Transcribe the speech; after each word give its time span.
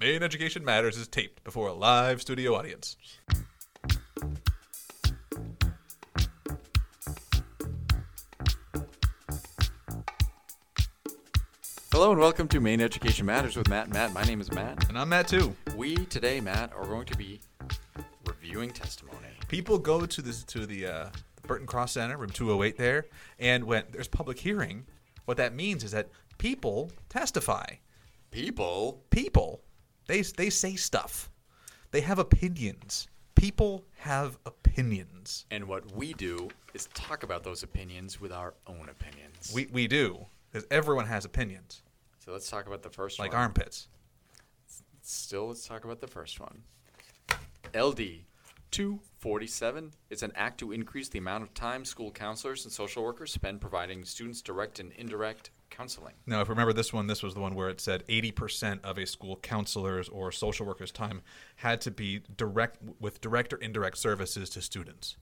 Maine 0.00 0.22
Education 0.22 0.64
Matters 0.64 0.96
is 0.96 1.08
taped 1.08 1.42
before 1.42 1.66
a 1.66 1.72
live 1.72 2.20
studio 2.20 2.54
audience. 2.54 2.96
Hello 11.90 12.12
and 12.12 12.20
welcome 12.20 12.46
to 12.46 12.60
Maine 12.60 12.80
Education 12.80 13.26
Matters 13.26 13.56
with 13.56 13.68
Matt 13.68 13.86
and 13.86 13.94
Matt. 13.94 14.12
My 14.12 14.22
name 14.22 14.40
is 14.40 14.52
Matt. 14.52 14.88
And 14.88 14.96
I'm 14.96 15.08
Matt 15.08 15.26
too. 15.26 15.56
We 15.74 15.96
today, 15.96 16.40
Matt, 16.40 16.72
are 16.74 16.86
going 16.86 17.06
to 17.06 17.16
be 17.16 17.40
reviewing 18.24 18.70
testimony. 18.70 19.16
People 19.48 19.78
go 19.78 20.06
to 20.06 20.22
this 20.22 20.44
to 20.44 20.64
the 20.64 20.86
uh, 20.86 21.06
Burton 21.48 21.66
Cross 21.66 21.94
Center, 21.94 22.16
room 22.16 22.30
208 22.30 22.78
there, 22.78 23.06
and 23.40 23.64
when 23.64 23.82
there's 23.90 24.06
public 24.06 24.38
hearing, 24.38 24.86
what 25.24 25.38
that 25.38 25.56
means 25.56 25.82
is 25.82 25.90
that 25.90 26.08
people 26.38 26.92
testify. 27.08 27.64
People, 28.30 29.02
People, 29.10 29.62
they 30.08 30.22
they 30.22 30.50
say 30.50 30.74
stuff. 30.74 31.30
They 31.92 32.00
have 32.00 32.18
opinions. 32.18 33.06
People 33.36 33.84
have 33.98 34.36
opinions. 34.44 35.46
and 35.52 35.68
what 35.68 35.94
we 35.94 36.12
do 36.12 36.48
is 36.74 36.88
talk 36.92 37.22
about 37.22 37.44
those 37.44 37.62
opinions 37.62 38.20
with 38.20 38.32
our 38.32 38.54
own 38.66 38.88
opinions. 38.88 39.52
We 39.54 39.68
we 39.72 39.86
do 39.86 40.26
because 40.50 40.66
everyone 40.72 41.06
has 41.06 41.24
opinions, 41.24 41.82
so 42.18 42.32
let's 42.32 42.50
talk 42.50 42.66
about 42.66 42.82
the 42.82 42.90
first 42.90 43.18
like 43.20 43.30
one. 43.30 43.36
Like 43.36 43.42
armpits. 43.42 43.86
Still, 45.02 45.48
let's 45.48 45.66
talk 45.66 45.84
about 45.84 46.00
the 46.00 46.06
first 46.08 46.40
one. 46.40 46.62
LD 47.74 48.00
247 49.20 49.94
is 50.10 50.22
an 50.22 50.32
act 50.36 50.58
to 50.60 50.70
increase 50.70 51.08
the 51.08 51.18
amount 51.18 51.42
of 51.42 51.52
time 51.52 51.84
school 51.84 52.10
counselors 52.12 52.64
and 52.64 52.72
social 52.72 53.02
workers 53.02 53.32
spend 53.32 53.60
providing 53.60 54.04
students 54.04 54.40
direct 54.40 54.78
and 54.78 54.92
indirect 54.92 55.50
counseling. 55.70 56.14
Now, 56.24 56.40
if 56.40 56.46
you 56.46 56.52
remember 56.52 56.72
this 56.72 56.92
one, 56.92 57.08
this 57.08 57.22
was 57.22 57.34
the 57.34 57.40
one 57.40 57.56
where 57.56 57.68
it 57.68 57.80
said 57.80 58.06
80% 58.06 58.84
of 58.84 58.96
a 58.96 59.06
school 59.06 59.36
counselor's 59.36 60.08
or 60.08 60.30
social 60.30 60.66
worker's 60.66 60.92
time 60.92 61.22
had 61.56 61.80
to 61.80 61.90
be 61.90 62.20
direct 62.36 62.78
with 63.00 63.20
direct 63.20 63.52
or 63.52 63.56
indirect 63.56 63.98
services 63.98 64.50
to 64.50 64.62
students. 64.62 65.16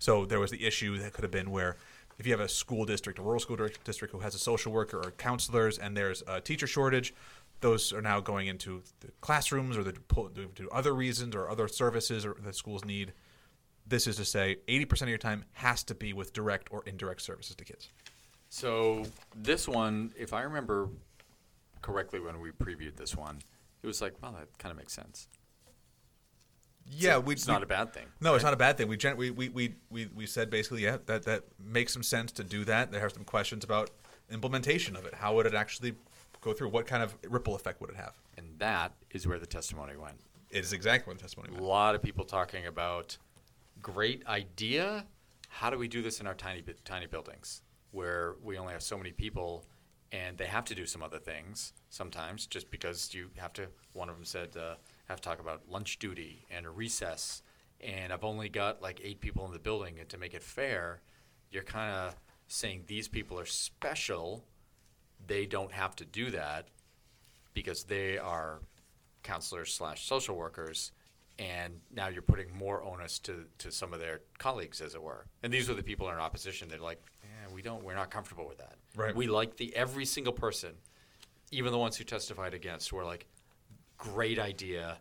So 0.00 0.24
there 0.24 0.40
was 0.40 0.50
the 0.50 0.66
issue 0.66 0.98
that 0.98 1.12
could 1.12 1.22
have 1.22 1.30
been 1.30 1.52
where 1.52 1.76
if 2.18 2.26
you 2.26 2.32
have 2.32 2.40
a 2.40 2.48
school 2.48 2.84
district, 2.84 3.20
a 3.20 3.22
rural 3.22 3.38
school 3.38 3.56
district 3.84 4.12
who 4.12 4.20
has 4.20 4.34
a 4.34 4.38
social 4.40 4.72
worker 4.72 4.98
or 4.98 5.12
counselors, 5.12 5.78
and 5.78 5.96
there's 5.96 6.24
a 6.26 6.40
teacher 6.40 6.66
shortage, 6.66 7.14
those 7.60 7.92
are 7.92 8.02
now 8.02 8.18
going 8.18 8.48
into 8.48 8.82
the 9.00 9.12
classrooms 9.20 9.76
or 9.76 9.84
the 9.84 9.92
to 9.92 10.68
other 10.72 10.92
reasons 10.92 11.36
or 11.36 11.48
other 11.48 11.68
services 11.68 12.26
or 12.26 12.36
that 12.40 12.56
schools 12.56 12.84
need. 12.84 13.12
This 13.88 14.06
is 14.06 14.16
to 14.16 14.24
say, 14.24 14.56
80% 14.68 15.02
of 15.02 15.08
your 15.08 15.18
time 15.18 15.44
has 15.52 15.82
to 15.84 15.94
be 15.94 16.12
with 16.12 16.32
direct 16.32 16.68
or 16.70 16.82
indirect 16.86 17.22
services 17.22 17.56
to 17.56 17.64
kids. 17.64 17.88
So 18.50 19.04
this 19.34 19.66
one, 19.68 20.12
if 20.18 20.32
I 20.32 20.42
remember 20.42 20.88
correctly 21.80 22.20
when 22.20 22.40
we 22.40 22.50
previewed 22.50 22.96
this 22.96 23.16
one, 23.16 23.38
it 23.82 23.86
was 23.86 24.02
like, 24.02 24.14
well, 24.22 24.32
that 24.32 24.58
kind 24.58 24.70
of 24.72 24.76
makes 24.78 24.92
sense. 24.92 25.28
Yeah, 26.90 27.18
we, 27.18 27.34
It's 27.34 27.46
we- 27.46 27.52
not 27.52 27.62
a 27.62 27.66
bad 27.66 27.92
thing. 27.92 28.06
No, 28.20 28.34
it's 28.34 28.44
not 28.44 28.54
a 28.54 28.58
bad 28.58 28.76
thing. 28.76 28.88
We, 28.88 28.96
gen- 28.96 29.16
we, 29.16 29.30
we, 29.30 29.48
we, 29.48 29.74
we, 29.90 30.06
we 30.14 30.26
said 30.26 30.50
basically, 30.50 30.82
yeah, 30.84 30.98
that, 31.06 31.24
that 31.24 31.44
makes 31.62 31.92
some 31.92 32.02
sense 32.02 32.32
to 32.32 32.44
do 32.44 32.64
that. 32.64 32.90
There 32.92 33.04
are 33.04 33.10
some 33.10 33.24
questions 33.24 33.64
about 33.64 33.90
implementation 34.30 34.96
of 34.96 35.04
it. 35.06 35.14
How 35.14 35.34
would 35.36 35.46
it 35.46 35.54
actually 35.54 35.94
go 36.40 36.52
through? 36.52 36.68
What 36.70 36.86
kind 36.86 37.02
of 37.02 37.14
ripple 37.28 37.54
effect 37.54 37.80
would 37.80 37.90
it 37.90 37.96
have? 37.96 38.12
And 38.36 38.46
that 38.58 38.92
is 39.10 39.26
where 39.26 39.38
the 39.38 39.46
testimony 39.46 39.96
went. 39.96 40.16
It 40.50 40.60
is 40.60 40.72
exactly 40.72 41.10
what 41.10 41.18
the 41.18 41.22
testimony 41.24 41.54
A 41.58 41.62
lot 41.62 41.94
of 41.94 42.02
people 42.02 42.24
talking 42.24 42.66
about 42.66 43.18
great 43.82 44.26
idea. 44.26 45.06
How 45.48 45.70
do 45.70 45.78
we 45.78 45.88
do 45.88 46.02
this 46.02 46.20
in 46.20 46.26
our 46.26 46.34
tiny 46.34 46.62
tiny 46.84 47.06
buildings 47.06 47.62
where 47.90 48.36
we 48.42 48.58
only 48.58 48.72
have 48.72 48.82
so 48.82 48.98
many 48.98 49.12
people 49.12 49.64
and 50.12 50.36
they 50.36 50.46
have 50.46 50.64
to 50.66 50.74
do 50.74 50.86
some 50.86 51.02
other 51.02 51.18
things 51.18 51.72
sometimes 51.90 52.46
just 52.46 52.70
because 52.70 53.12
you 53.14 53.30
have 53.36 53.52
to 53.54 53.66
one 53.92 54.08
of 54.08 54.14
them 54.16 54.24
said 54.24 54.56
uh, 54.56 54.74
have 55.08 55.20
to 55.20 55.28
talk 55.28 55.40
about 55.40 55.68
lunch 55.68 55.98
duty 55.98 56.46
and 56.50 56.66
a 56.66 56.70
recess. 56.70 57.42
And 57.80 58.12
I've 58.12 58.24
only 58.24 58.48
got 58.48 58.82
like 58.82 59.00
eight 59.02 59.20
people 59.20 59.46
in 59.46 59.52
the 59.52 59.58
building 59.58 59.98
and 59.98 60.08
to 60.08 60.18
make 60.18 60.34
it 60.34 60.42
fair 60.42 61.00
you're 61.50 61.62
kind 61.62 61.94
of 61.94 62.16
saying 62.46 62.84
these 62.86 63.08
people 63.08 63.38
are 63.38 63.46
special. 63.46 64.44
They 65.26 65.46
don't 65.46 65.72
have 65.72 65.96
to 65.96 66.04
do 66.04 66.30
that 66.30 66.68
because 67.54 67.84
they 67.84 68.18
are 68.18 68.60
counselors 69.22 69.72
slash 69.72 70.06
social 70.06 70.36
workers 70.36 70.92
and 71.38 71.74
now 71.94 72.08
you're 72.08 72.22
putting 72.22 72.52
more 72.56 72.82
onus 72.82 73.18
to, 73.20 73.44
to 73.58 73.70
some 73.70 73.92
of 73.92 74.00
their 74.00 74.20
colleagues 74.38 74.80
as 74.80 74.94
it 74.94 75.02
were. 75.02 75.26
And 75.42 75.52
these 75.52 75.70
are 75.70 75.74
the 75.74 75.82
people 75.82 76.08
in 76.10 76.16
opposition 76.16 76.68
they're 76.68 76.78
like 76.78 77.00
yeah, 77.22 77.52
we 77.54 77.62
don't 77.62 77.82
we're 77.82 77.94
not 77.94 78.10
comfortable 78.10 78.46
with 78.46 78.58
that. 78.58 78.76
Right. 78.96 79.14
we 79.14 79.26
like 79.26 79.56
the 79.56 79.74
every 79.76 80.04
single 80.04 80.32
person 80.32 80.74
even 81.50 81.72
the 81.72 81.78
ones 81.78 81.96
who 81.96 82.04
testified 82.04 82.54
against 82.54 82.92
were 82.92 83.04
like 83.04 83.26
great 83.96 84.38
idea. 84.38 84.98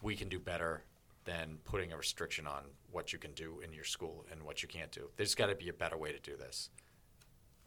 We 0.00 0.16
can 0.16 0.28
do 0.28 0.38
better 0.38 0.82
than 1.24 1.58
putting 1.64 1.92
a 1.92 1.96
restriction 1.96 2.46
on 2.46 2.62
what 2.90 3.12
you 3.12 3.18
can 3.18 3.32
do 3.32 3.60
in 3.64 3.72
your 3.72 3.84
school 3.84 4.24
and 4.30 4.42
what 4.42 4.62
you 4.62 4.68
can't 4.68 4.90
do. 4.90 5.08
There's 5.16 5.34
got 5.34 5.46
to 5.46 5.54
be 5.54 5.68
a 5.68 5.72
better 5.72 5.96
way 5.96 6.12
to 6.12 6.18
do 6.18 6.36
this. 6.36 6.70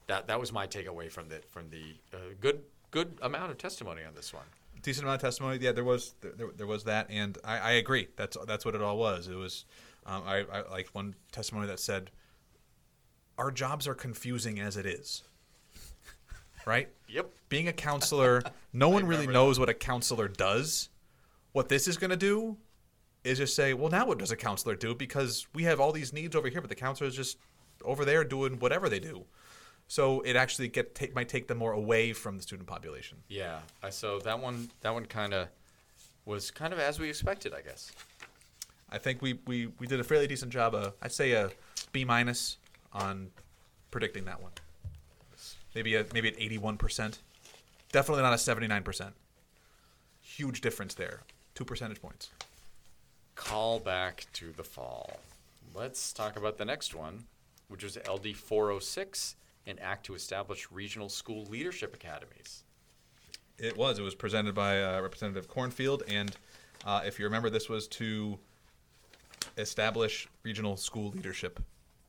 That 0.07 0.27
that 0.27 0.39
was 0.39 0.51
my 0.51 0.67
takeaway 0.67 1.11
from 1.11 1.29
the 1.29 1.41
from 1.49 1.69
the 1.69 1.95
uh, 2.13 2.17
good 2.39 2.61
good 2.91 3.17
amount 3.21 3.51
of 3.51 3.57
testimony 3.57 4.03
on 4.03 4.13
this 4.13 4.33
one 4.33 4.45
Decent 4.85 5.03
amount 5.03 5.15
of 5.15 5.27
testimony. 5.27 5.57
Yeah, 5.59 5.71
there 5.71 5.83
was 5.83 6.13
there, 6.21 6.49
there 6.55 6.67
was 6.67 6.83
that, 6.83 7.07
and 7.09 7.39
I, 7.43 7.57
I 7.57 7.71
agree. 7.71 8.07
That's 8.15 8.37
that's 8.45 8.63
what 8.63 8.75
it 8.75 8.83
all 8.83 8.99
was. 8.99 9.27
It 9.27 9.33
was, 9.33 9.65
um, 10.05 10.21
I, 10.27 10.45
I 10.53 10.69
like 10.69 10.89
one 10.93 11.15
testimony 11.31 11.65
that 11.65 11.79
said, 11.79 12.11
"Our 13.39 13.49
jobs 13.49 13.87
are 13.87 13.95
confusing 13.95 14.59
as 14.59 14.77
it 14.77 14.85
is." 14.85 15.23
Right. 16.67 16.89
Yep. 17.07 17.31
being 17.49 17.67
a 17.67 17.73
counselor, 17.73 18.43
no 18.73 18.89
one 18.97 19.05
really 19.07 19.27
knows 19.27 19.59
what 19.59 19.69
a 19.69 19.73
counselor 19.73 20.27
does. 20.27 20.89
What 21.53 21.69
this 21.69 21.87
is 21.87 21.97
going 21.97 22.09
to 22.09 22.17
do 22.17 22.57
is 23.23 23.37
just 23.39 23.55
say, 23.55 23.73
well, 23.73 23.89
now 23.89 24.05
what 24.05 24.19
does 24.19 24.31
a 24.31 24.35
counselor 24.35 24.75
do? 24.75 24.93
Because 24.93 25.47
we 25.53 25.63
have 25.63 25.79
all 25.79 25.91
these 25.91 26.11
needs 26.13 26.35
over 26.35 26.49
here, 26.49 26.61
but 26.61 26.69
the 26.69 26.75
counselor 26.75 27.07
is 27.07 27.15
just 27.15 27.37
over 27.83 28.05
there 28.05 28.23
doing 28.23 28.59
whatever 28.59 28.89
they 28.89 28.99
do. 28.99 29.25
So 29.87 30.21
it 30.21 30.35
actually 30.35 30.67
get 30.67 30.95
take, 30.95 31.13
might 31.13 31.29
take 31.29 31.47
them 31.47 31.57
more 31.59 31.71
away 31.71 32.13
from 32.13 32.37
the 32.37 32.43
student 32.43 32.67
population. 32.67 33.19
Yeah. 33.27 33.59
I, 33.83 33.89
so 33.91 34.19
that 34.19 34.39
one 34.39 34.69
that 34.81 34.93
one 34.93 35.05
kind 35.05 35.33
of 35.33 35.47
was 36.25 36.51
kind 36.51 36.73
of 36.73 36.79
as 36.79 36.99
we 36.99 37.09
expected, 37.09 37.53
I 37.53 37.61
guess. 37.61 37.91
I 38.89 38.97
think 38.97 39.21
we, 39.21 39.39
we, 39.45 39.67
we 39.79 39.87
did 39.87 39.99
a 39.99 40.03
fairly 40.03 40.27
decent 40.27 40.51
job. 40.51 40.73
Uh, 40.75 40.91
I'd 41.01 41.11
say 41.11 41.33
a 41.33 41.49
B 41.91 42.05
minus 42.05 42.57
on 42.93 43.29
predicting 43.91 44.25
that 44.25 44.41
one. 44.41 44.51
Maybe 45.73 45.95
a, 45.95 46.05
maybe 46.13 46.29
at 46.29 46.39
eighty 46.39 46.57
one 46.57 46.77
percent. 46.77 47.19
Definitely 47.91 48.23
not 48.23 48.33
a 48.33 48.37
seventy 48.37 48.67
nine 48.67 48.83
percent. 48.83 49.13
Huge 50.21 50.61
difference 50.61 50.93
there. 50.93 51.21
Two 51.53 51.65
percentage 51.65 52.01
points. 52.01 52.29
Call 53.35 53.79
back 53.79 54.27
to 54.33 54.51
the 54.55 54.63
fall. 54.63 55.19
Let's 55.73 56.13
talk 56.13 56.37
about 56.37 56.57
the 56.57 56.65
next 56.65 56.95
one, 56.95 57.25
which 57.67 57.83
was 57.83 57.97
LD 57.97 58.37
406, 58.37 59.35
an 59.67 59.79
act 59.79 60.05
to 60.05 60.15
establish 60.15 60.71
regional 60.71 61.09
school 61.09 61.45
leadership 61.45 61.93
academies. 61.93 62.63
It 63.57 63.77
was. 63.77 63.99
It 63.99 64.03
was 64.03 64.15
presented 64.15 64.53
by 64.53 64.83
uh, 64.83 65.01
Representative 65.01 65.47
Cornfield, 65.47 66.03
and 66.07 66.35
uh, 66.85 67.01
if 67.05 67.19
you 67.19 67.25
remember, 67.25 67.49
this 67.49 67.69
was 67.69 67.87
to 67.89 68.37
establish 69.57 70.27
regional 70.43 70.75
school 70.77 71.11
leadership 71.11 71.59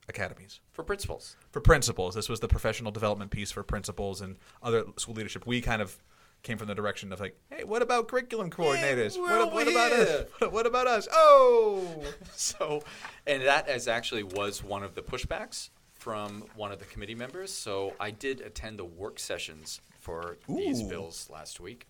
academies 0.09 0.61
For 0.73 0.83
principals. 0.83 1.37
for 1.51 1.61
principals. 1.61 2.15
This 2.15 2.29
was 2.29 2.41
the 2.41 2.49
professional 2.49 2.93
development 2.93 3.31
piece 3.31 3.51
for 3.51 3.63
principals 3.63 4.21
and 4.21 4.37
other 4.63 4.85
school 4.97 5.15
leadership. 5.15 5.47
We 5.47 5.61
kind 5.61 5.83
of 5.83 5.97
came 6.43 6.59
from 6.59 6.69
the 6.69 6.75
direction 6.75 7.13
of 7.13 7.21
like, 7.21 7.37
hey, 7.51 7.65
what 7.65 7.83
about 7.83 8.09
curriculum 8.09 8.51
coordinators? 8.51 9.19
what, 9.19 9.53
what 9.53 9.69
about 9.69 9.93
us? 9.93 10.27
What 10.51 10.67
about 10.67 10.87
us? 10.87 11.09
Oh, 11.11 12.03
so, 12.35 12.83
and 13.27 13.43
that 13.43 13.69
as 13.69 13.89
actually 13.89 14.23
was 14.23 14.63
one 14.63 14.83
of 14.83 14.95
the 14.95 15.03
pushbacks 15.03 15.71
from 16.07 16.45
one 16.55 16.71
of 16.71 16.79
the 16.79 16.85
committee 16.85 17.17
members. 17.17 17.53
So 17.53 17.95
I 17.99 18.13
did 18.13 18.41
attend 18.41 18.79
the 18.79 18.85
work 18.85 19.19
sessions 19.19 19.81
for 19.99 20.37
these 20.49 20.83
Ooh. 20.83 20.89
bills 20.89 21.29
last 21.33 21.59
week, 21.59 21.89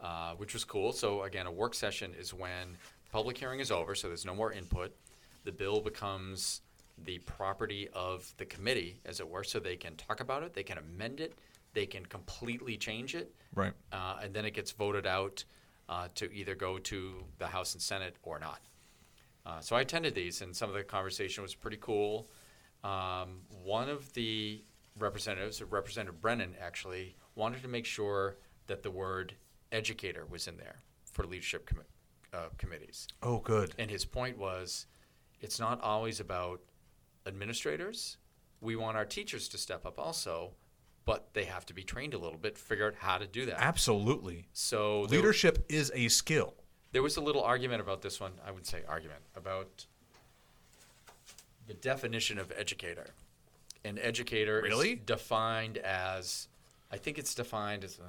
uh, 0.00 0.32
which 0.32 0.52
was 0.52 0.64
cool. 0.64 0.92
So 0.92 1.22
again, 1.22 1.46
a 1.46 1.52
work 1.52 1.72
session 1.72 2.12
is 2.18 2.34
when 2.34 2.76
public 3.12 3.38
hearing 3.38 3.60
is 3.60 3.70
over, 3.70 3.94
so 3.94 4.08
there's 4.08 4.24
no 4.24 4.34
more 4.34 4.50
input. 4.50 4.92
The 5.44 5.52
bill 5.52 5.80
becomes 5.80 6.62
the 7.04 7.18
property 7.18 7.88
of 7.92 8.34
the 8.36 8.46
committee, 8.46 8.98
as 9.04 9.20
it 9.20 9.28
were, 9.28 9.44
so 9.44 9.60
they 9.60 9.76
can 9.76 9.94
talk 9.94 10.18
about 10.18 10.42
it, 10.42 10.52
they 10.52 10.64
can 10.64 10.78
amend 10.78 11.20
it, 11.20 11.38
they 11.72 11.86
can 11.86 12.04
completely 12.04 12.76
change 12.76 13.14
it, 13.14 13.32
right. 13.54 13.74
uh, 13.92 14.16
and 14.24 14.34
then 14.34 14.44
it 14.44 14.54
gets 14.54 14.72
voted 14.72 15.06
out 15.06 15.44
uh, 15.88 16.08
to 16.16 16.32
either 16.32 16.56
go 16.56 16.78
to 16.78 17.22
the 17.38 17.46
House 17.46 17.74
and 17.74 17.80
Senate 17.80 18.16
or 18.24 18.40
not. 18.40 18.58
Uh, 19.44 19.60
so 19.60 19.76
I 19.76 19.82
attended 19.82 20.16
these, 20.16 20.42
and 20.42 20.56
some 20.56 20.68
of 20.68 20.74
the 20.74 20.82
conversation 20.82 21.44
was 21.44 21.54
pretty 21.54 21.78
cool. 21.80 22.26
Um, 22.86 23.40
one 23.64 23.88
of 23.88 24.12
the 24.12 24.62
representatives, 24.98 25.60
Representative 25.62 26.20
Brennan, 26.20 26.54
actually 26.60 27.16
wanted 27.34 27.62
to 27.62 27.68
make 27.68 27.84
sure 27.84 28.36
that 28.68 28.82
the 28.82 28.90
word 28.90 29.34
educator 29.72 30.24
was 30.26 30.46
in 30.46 30.56
there 30.56 30.76
for 31.04 31.24
leadership 31.26 31.68
commi- 31.68 32.36
uh, 32.38 32.48
committees. 32.58 33.08
Oh, 33.22 33.38
good. 33.40 33.74
And 33.78 33.90
his 33.90 34.04
point 34.04 34.38
was, 34.38 34.86
it's 35.40 35.58
not 35.58 35.80
always 35.82 36.20
about 36.20 36.60
administrators. 37.26 38.18
We 38.60 38.76
want 38.76 38.96
our 38.96 39.04
teachers 39.04 39.48
to 39.48 39.58
step 39.58 39.84
up 39.84 39.98
also, 39.98 40.52
but 41.04 41.28
they 41.34 41.44
have 41.44 41.66
to 41.66 41.74
be 41.74 41.82
trained 41.82 42.14
a 42.14 42.18
little 42.18 42.38
bit, 42.38 42.56
figure 42.56 42.86
out 42.86 42.94
how 42.98 43.18
to 43.18 43.26
do 43.26 43.46
that. 43.46 43.60
Absolutely. 43.60 44.48
So 44.52 45.06
there, 45.06 45.18
Leadership 45.18 45.64
is 45.68 45.90
a 45.94 46.08
skill. 46.08 46.54
there 46.92 47.02
was 47.02 47.16
a 47.16 47.20
little 47.20 47.42
argument 47.42 47.80
about 47.80 48.00
this 48.02 48.20
one. 48.20 48.32
I 48.46 48.50
would 48.52 48.66
say 48.66 48.82
argument 48.88 49.22
about 49.34 49.86
the 51.66 51.74
definition 51.74 52.38
of 52.38 52.52
educator. 52.56 53.08
An 53.84 53.98
educator 53.98 54.60
Really? 54.62 54.92
is 54.94 54.98
defined 55.06 55.78
as, 55.78 56.48
I 56.90 56.96
think 56.96 57.18
it's 57.18 57.34
defined 57.34 57.84
as, 57.84 57.98
uh, 57.98 58.02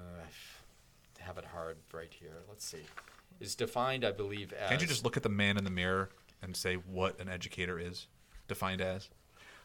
I 1.20 1.24
have 1.24 1.38
it 1.38 1.46
hard 1.46 1.78
right 1.94 2.12
here. 2.12 2.44
Let's 2.48 2.66
see. 2.66 2.82
Is 3.40 3.56
defined, 3.56 4.04
I 4.04 4.12
believe, 4.12 4.54
as. 4.54 4.70
Can't 4.70 4.82
you 4.82 4.88
just 4.88 5.04
look 5.04 5.18
at 5.18 5.24
the 5.24 5.30
man 5.30 5.58
in 5.58 5.64
the 5.64 5.70
mirror 5.70 6.10
and 6.42 6.56
say 6.56 6.76
what 6.76 7.20
an 7.20 7.30
educator 7.30 7.80
is 7.80 8.08
defined 8.48 8.82
as? 8.82 9.10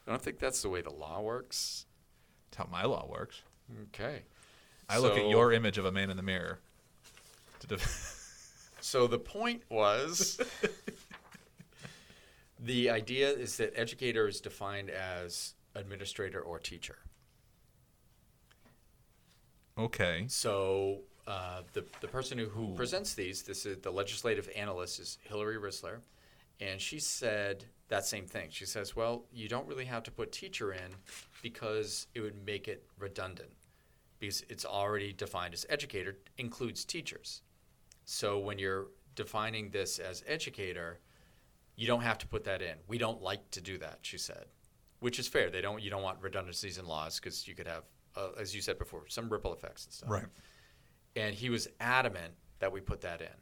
I 0.06 0.10
don't 0.10 0.20
think 0.20 0.38
that's 0.38 0.60
the 0.62 0.68
way 0.68 0.82
the 0.82 0.92
law 0.92 1.20
works. 1.20 1.86
That's 2.50 2.58
how 2.58 2.70
my 2.70 2.84
law 2.84 3.06
works. 3.08 3.40
Okay. 3.94 4.22
I 4.88 4.98
look 4.98 5.16
at 5.16 5.28
your 5.28 5.52
image 5.52 5.78
of 5.78 5.86
a 5.86 5.92
man 5.92 6.10
in 6.10 6.16
the 6.18 6.22
mirror. 6.22 6.58
Def- 7.66 8.18
So 8.80 9.06
the 9.06 9.18
point 9.18 9.62
was 9.70 10.40
the 12.62 12.90
idea 12.90 13.30
is 13.30 13.56
that 13.58 13.72
educator 13.76 14.28
is 14.28 14.40
defined 14.40 14.90
as 14.90 15.54
administrator 15.74 16.40
or 16.40 16.58
teacher. 16.58 16.98
okay. 19.78 20.24
So 20.28 21.00
uh, 21.26 21.62
the 21.72 21.84
the 22.00 22.08
person 22.08 22.38
who, 22.38 22.46
who 22.46 22.74
presents 22.74 23.14
these, 23.14 23.42
this 23.42 23.66
is 23.66 23.78
the 23.78 23.90
legislative 23.90 24.48
analyst, 24.56 25.00
is 25.00 25.18
Hillary 25.22 25.56
Risler, 25.56 25.98
and 26.60 26.80
she 26.80 26.98
said 26.98 27.64
that 27.88 28.06
same 28.06 28.26
thing. 28.26 28.48
She 28.50 28.66
says, 28.66 28.96
"Well, 28.96 29.24
you 29.32 29.48
don't 29.48 29.66
really 29.66 29.86
have 29.86 30.02
to 30.04 30.10
put 30.10 30.32
teacher 30.32 30.72
in 30.72 30.94
because 31.42 32.06
it 32.14 32.20
would 32.20 32.46
make 32.46 32.68
it 32.68 32.84
redundant 32.98 33.50
because 34.22 34.44
it's 34.48 34.64
already 34.64 35.12
defined 35.12 35.52
as 35.52 35.66
educator 35.68 36.16
includes 36.38 36.84
teachers. 36.84 37.42
So 38.04 38.38
when 38.38 38.58
you're 38.58 38.86
defining 39.16 39.70
this 39.70 39.98
as 39.98 40.22
educator, 40.28 41.00
you 41.76 41.86
don't 41.86 42.02
have 42.02 42.18
to 42.18 42.26
put 42.26 42.44
that 42.44 42.62
in. 42.62 42.76
We 42.86 42.98
don't 42.98 43.22
like 43.22 43.50
to 43.52 43.60
do 43.60 43.78
that," 43.78 43.98
she 44.02 44.18
said, 44.18 44.46
which 45.00 45.18
is 45.18 45.28
fair. 45.28 45.50
They 45.50 45.60
don't. 45.60 45.82
You 45.82 45.90
don't 45.90 46.02
want 46.02 46.20
redundancies 46.20 46.78
in 46.78 46.86
laws 46.86 47.18
because 47.18 47.46
you 47.48 47.54
could 47.54 47.66
have, 47.66 47.84
uh, 48.16 48.30
as 48.38 48.54
you 48.54 48.60
said 48.60 48.78
before, 48.78 49.08
some 49.08 49.28
ripple 49.28 49.52
effects 49.52 49.84
and 49.86 49.92
stuff. 49.94 50.10
Right. 50.10 50.26
And 51.16 51.34
he 51.34 51.50
was 51.50 51.68
adamant 51.80 52.34
that 52.58 52.72
we 52.72 52.80
put 52.80 53.00
that 53.02 53.20
in. 53.20 53.36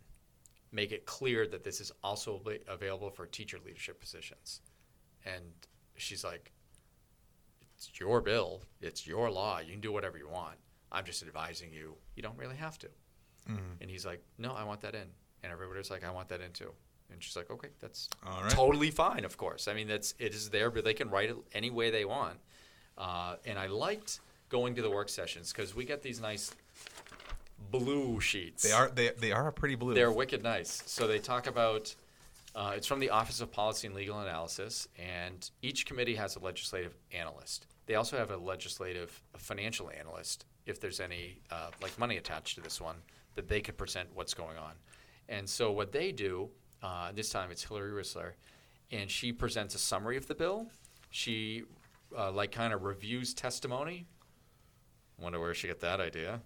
Make 0.72 0.92
it 0.92 1.04
clear 1.06 1.46
that 1.48 1.64
this 1.64 1.80
is 1.80 1.92
also 2.02 2.40
available 2.68 3.10
for 3.10 3.26
teacher 3.26 3.58
leadership 3.64 4.00
positions. 4.00 4.60
And 5.24 5.44
she's 5.96 6.24
like, 6.24 6.52
it's 7.76 7.90
your 7.98 8.20
bill, 8.20 8.62
it's 8.80 9.06
your 9.06 9.30
law, 9.30 9.58
you 9.58 9.72
can 9.72 9.80
do 9.80 9.92
whatever 9.92 10.18
you 10.18 10.28
want. 10.28 10.56
I'm 10.92 11.04
just 11.04 11.22
advising 11.22 11.72
you, 11.72 11.96
you 12.14 12.22
don't 12.22 12.36
really 12.38 12.56
have 12.56 12.78
to. 12.78 12.88
And 13.80 13.90
he's 13.90 14.06
like, 14.06 14.22
no, 14.38 14.52
I 14.52 14.64
want 14.64 14.80
that 14.82 14.94
in. 14.94 15.06
And 15.42 15.52
everybody's 15.52 15.90
like, 15.90 16.04
I 16.04 16.10
want 16.10 16.28
that 16.28 16.40
in 16.40 16.52
too. 16.52 16.72
And 17.12 17.22
she's 17.22 17.36
like, 17.36 17.50
okay, 17.50 17.68
that's 17.80 18.08
right. 18.24 18.50
totally 18.50 18.90
fine, 18.90 19.24
of 19.24 19.36
course. 19.36 19.68
I 19.68 19.74
mean, 19.74 19.88
that's 19.88 20.14
it 20.18 20.34
is 20.34 20.50
there, 20.50 20.70
but 20.70 20.84
they 20.84 20.94
can 20.94 21.10
write 21.10 21.30
it 21.30 21.36
any 21.52 21.70
way 21.70 21.90
they 21.90 22.04
want. 22.04 22.38
Uh, 22.96 23.36
and 23.46 23.58
I 23.58 23.66
liked 23.66 24.20
going 24.48 24.74
to 24.74 24.82
the 24.82 24.90
work 24.90 25.08
sessions 25.08 25.52
because 25.52 25.74
we 25.74 25.84
get 25.84 26.02
these 26.02 26.20
nice 26.20 26.52
blue 27.70 28.20
sheets. 28.20 28.62
They 28.62 28.72
are 28.72 28.88
they 28.88 29.10
they 29.18 29.32
are 29.32 29.50
pretty 29.52 29.74
blue. 29.74 29.94
They're 29.94 30.12
wicked 30.12 30.42
nice. 30.42 30.82
So 30.86 31.06
they 31.06 31.18
talk 31.18 31.46
about. 31.46 31.94
Uh, 32.52 32.72
it's 32.74 32.86
from 32.86 32.98
the 32.98 33.10
Office 33.10 33.40
of 33.40 33.52
Policy 33.52 33.86
and 33.86 33.94
Legal 33.94 34.18
Analysis, 34.18 34.88
and 34.98 35.48
each 35.62 35.86
committee 35.86 36.16
has 36.16 36.34
a 36.34 36.40
legislative 36.40 36.96
analyst. 37.12 37.66
They 37.86 37.94
also 37.94 38.16
have 38.18 38.32
a 38.32 38.36
legislative 38.36 39.22
a 39.34 39.38
financial 39.38 39.88
analyst, 39.88 40.46
if 40.66 40.80
there's 40.80 40.98
any 40.98 41.38
uh, 41.52 41.70
like 41.80 41.96
money 41.96 42.16
attached 42.16 42.56
to 42.56 42.60
this 42.60 42.80
one, 42.80 42.96
that 43.36 43.48
they 43.48 43.60
could 43.60 43.78
present 43.78 44.08
what's 44.14 44.34
going 44.34 44.56
on. 44.58 44.72
And 45.28 45.48
so 45.48 45.70
what 45.70 45.92
they 45.92 46.10
do 46.10 46.50
uh, 46.82 47.12
this 47.12 47.30
time, 47.30 47.50
it's 47.50 47.64
Hillary 47.64 47.90
Risler, 47.92 48.32
and 48.90 49.10
she 49.10 49.32
presents 49.32 49.74
a 49.74 49.78
summary 49.78 50.16
of 50.16 50.26
the 50.26 50.34
bill. 50.34 50.66
She 51.10 51.64
uh, 52.16 52.30
like 52.32 52.52
kind 52.52 52.72
of 52.72 52.82
reviews 52.82 53.34
testimony. 53.34 54.06
Wonder 55.18 55.38
where 55.40 55.54
she 55.54 55.68
got 55.68 55.80
that 55.80 56.00
idea. 56.00 56.40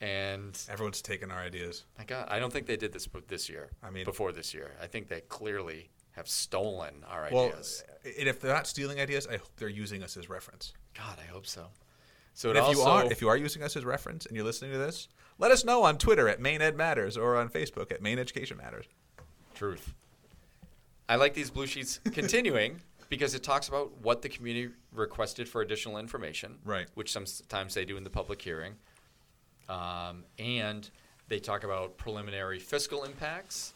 And 0.00 0.58
Everyone's 0.68 1.00
taking 1.02 1.30
our 1.30 1.38
ideas. 1.38 1.84
my 1.98 2.04
God, 2.04 2.26
I 2.28 2.38
don't 2.38 2.52
think 2.52 2.66
they 2.66 2.76
did 2.76 2.92
this 2.92 3.08
this 3.28 3.48
year. 3.48 3.70
I 3.82 3.90
mean- 3.90 4.04
before 4.04 4.32
this 4.32 4.52
year, 4.52 4.72
I 4.82 4.86
think 4.86 5.08
they 5.08 5.20
clearly 5.22 5.90
have 6.12 6.28
stolen 6.28 7.04
our 7.08 7.28
Well, 7.32 7.46
ideas. 7.46 7.84
and 8.04 8.28
if 8.28 8.40
they're 8.40 8.52
not 8.52 8.66
stealing 8.66 9.00
ideas, 9.00 9.26
I 9.26 9.36
hope 9.38 9.48
they're 9.56 9.68
using 9.68 10.02
us 10.02 10.16
as 10.16 10.28
reference. 10.28 10.72
God, 10.94 11.18
I 11.22 11.26
hope 11.30 11.46
so. 11.46 11.68
So 12.34 12.50
it 12.50 12.56
if 12.56 12.68
you 12.72 12.80
are 12.82 13.04
if 13.10 13.20
you 13.20 13.28
are 13.28 13.36
using 13.36 13.62
us 13.62 13.76
as 13.76 13.84
reference 13.84 14.26
and 14.26 14.34
you're 14.36 14.44
listening 14.44 14.72
to 14.72 14.78
this, 14.78 15.08
let 15.38 15.52
us 15.52 15.64
know 15.64 15.84
on 15.84 15.98
Twitter 15.98 16.28
at 16.28 16.40
Maine 16.40 16.60
Ed 16.62 16.76
Matters 16.76 17.16
or 17.16 17.36
on 17.36 17.48
Facebook 17.48 17.92
at 17.92 18.02
Maine 18.02 18.18
Education 18.18 18.56
Matters. 18.56 18.86
Truth. 19.54 19.94
I 21.08 21.16
like 21.16 21.34
these 21.34 21.50
blue 21.50 21.66
sheets 21.66 22.00
continuing 22.12 22.80
because 23.08 23.34
it 23.34 23.42
talks 23.42 23.68
about 23.68 23.92
what 24.02 24.22
the 24.22 24.28
community 24.28 24.72
requested 24.92 25.48
for 25.48 25.62
additional 25.62 25.98
information, 25.98 26.58
Right. 26.64 26.86
Which 26.94 27.12
sometimes 27.12 27.74
they 27.74 27.84
do 27.84 27.96
in 27.96 28.04
the 28.04 28.10
public 28.10 28.40
hearing, 28.40 28.74
um, 29.68 30.24
and 30.38 30.88
they 31.28 31.38
talk 31.38 31.64
about 31.64 31.96
preliminary 31.96 32.58
fiscal 32.58 33.04
impacts. 33.04 33.74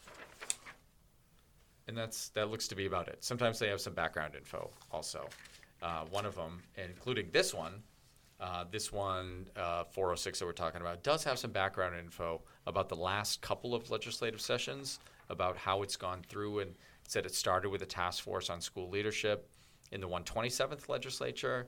And 1.87 1.97
that's 1.97 2.29
that 2.29 2.51
looks 2.51 2.67
to 2.67 2.75
be 2.75 2.85
about 2.85 3.07
it. 3.07 3.23
Sometimes 3.23 3.57
they 3.57 3.67
have 3.69 3.81
some 3.81 3.93
background 3.93 4.35
info 4.35 4.69
also. 4.91 5.27
Uh, 5.81 6.05
one 6.11 6.25
of 6.25 6.35
them, 6.35 6.61
including 6.77 7.29
this 7.31 7.53
one, 7.53 7.81
uh, 8.39 8.65
this 8.69 8.91
one, 8.91 9.47
uh, 9.55 9.83
406 9.85 10.39
that 10.39 10.45
we're 10.45 10.51
talking 10.51 10.81
about, 10.81 11.03
does 11.03 11.23
have 11.23 11.39
some 11.39 11.51
background 11.51 11.95
info 11.97 12.41
about 12.67 12.89
the 12.89 12.95
last 12.95 13.41
couple 13.41 13.73
of 13.73 13.89
legislative 13.89 14.39
sessions, 14.39 14.99
about 15.29 15.57
how 15.57 15.83
it's 15.83 15.95
gone 15.95 16.23
through, 16.27 16.59
and 16.59 16.75
said 17.07 17.25
it 17.25 17.33
started 17.33 17.69
with 17.69 17.81
a 17.81 17.85
task 17.85 18.23
force 18.23 18.49
on 18.49 18.61
school 18.61 18.89
leadership 18.89 19.49
in 19.91 20.01
the 20.01 20.07
127th 20.07 20.89
legislature. 20.89 21.67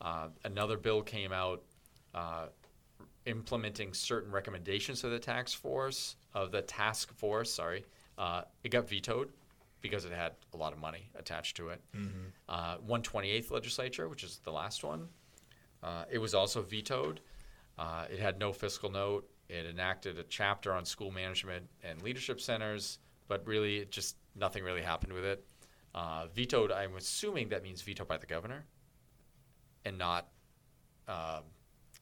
Uh, 0.00 0.28
another 0.44 0.76
bill 0.76 1.02
came 1.02 1.32
out 1.32 1.62
uh, 2.14 2.46
implementing 3.26 3.94
certain 3.94 4.30
recommendations 4.30 5.04
of 5.04 5.10
the 5.10 5.18
task 5.18 5.58
force 5.58 6.16
of 6.34 6.50
the 6.50 6.62
task 6.62 7.12
force. 7.16 7.52
Sorry, 7.52 7.84
uh, 8.18 8.42
it 8.62 8.70
got 8.70 8.88
vetoed 8.88 9.30
because 9.80 10.04
it 10.04 10.12
had 10.12 10.32
a 10.52 10.56
lot 10.56 10.72
of 10.72 10.78
money 10.78 11.10
attached 11.14 11.56
to 11.56 11.68
it. 11.68 11.80
Uh, 12.48 12.76
128th 12.78 13.50
legislature, 13.50 14.08
which 14.08 14.24
is 14.24 14.40
the 14.44 14.50
last 14.52 14.82
one, 14.82 15.08
uh, 15.82 16.04
it 16.10 16.18
was 16.18 16.34
also 16.34 16.62
vetoed. 16.62 17.20
Uh, 17.78 18.04
it 18.10 18.18
had 18.18 18.38
no 18.38 18.52
fiscal 18.52 18.90
note. 18.90 19.28
It 19.48 19.66
enacted 19.66 20.18
a 20.18 20.24
chapter 20.24 20.72
on 20.72 20.84
school 20.84 21.10
management 21.10 21.68
and 21.82 22.00
leadership 22.02 22.40
centers, 22.40 22.98
but 23.28 23.46
really, 23.46 23.78
it 23.78 23.90
just 23.90 24.16
nothing 24.34 24.64
really 24.64 24.82
happened 24.82 25.12
with 25.12 25.24
it. 25.24 25.44
Uh, 25.94 26.26
vetoed. 26.34 26.72
I'm 26.72 26.96
assuming 26.96 27.50
that 27.50 27.62
means 27.62 27.82
vetoed 27.82 28.08
by 28.08 28.16
the 28.16 28.26
governor, 28.26 28.64
and 29.84 29.98
not 29.98 30.28
um, 31.08 31.42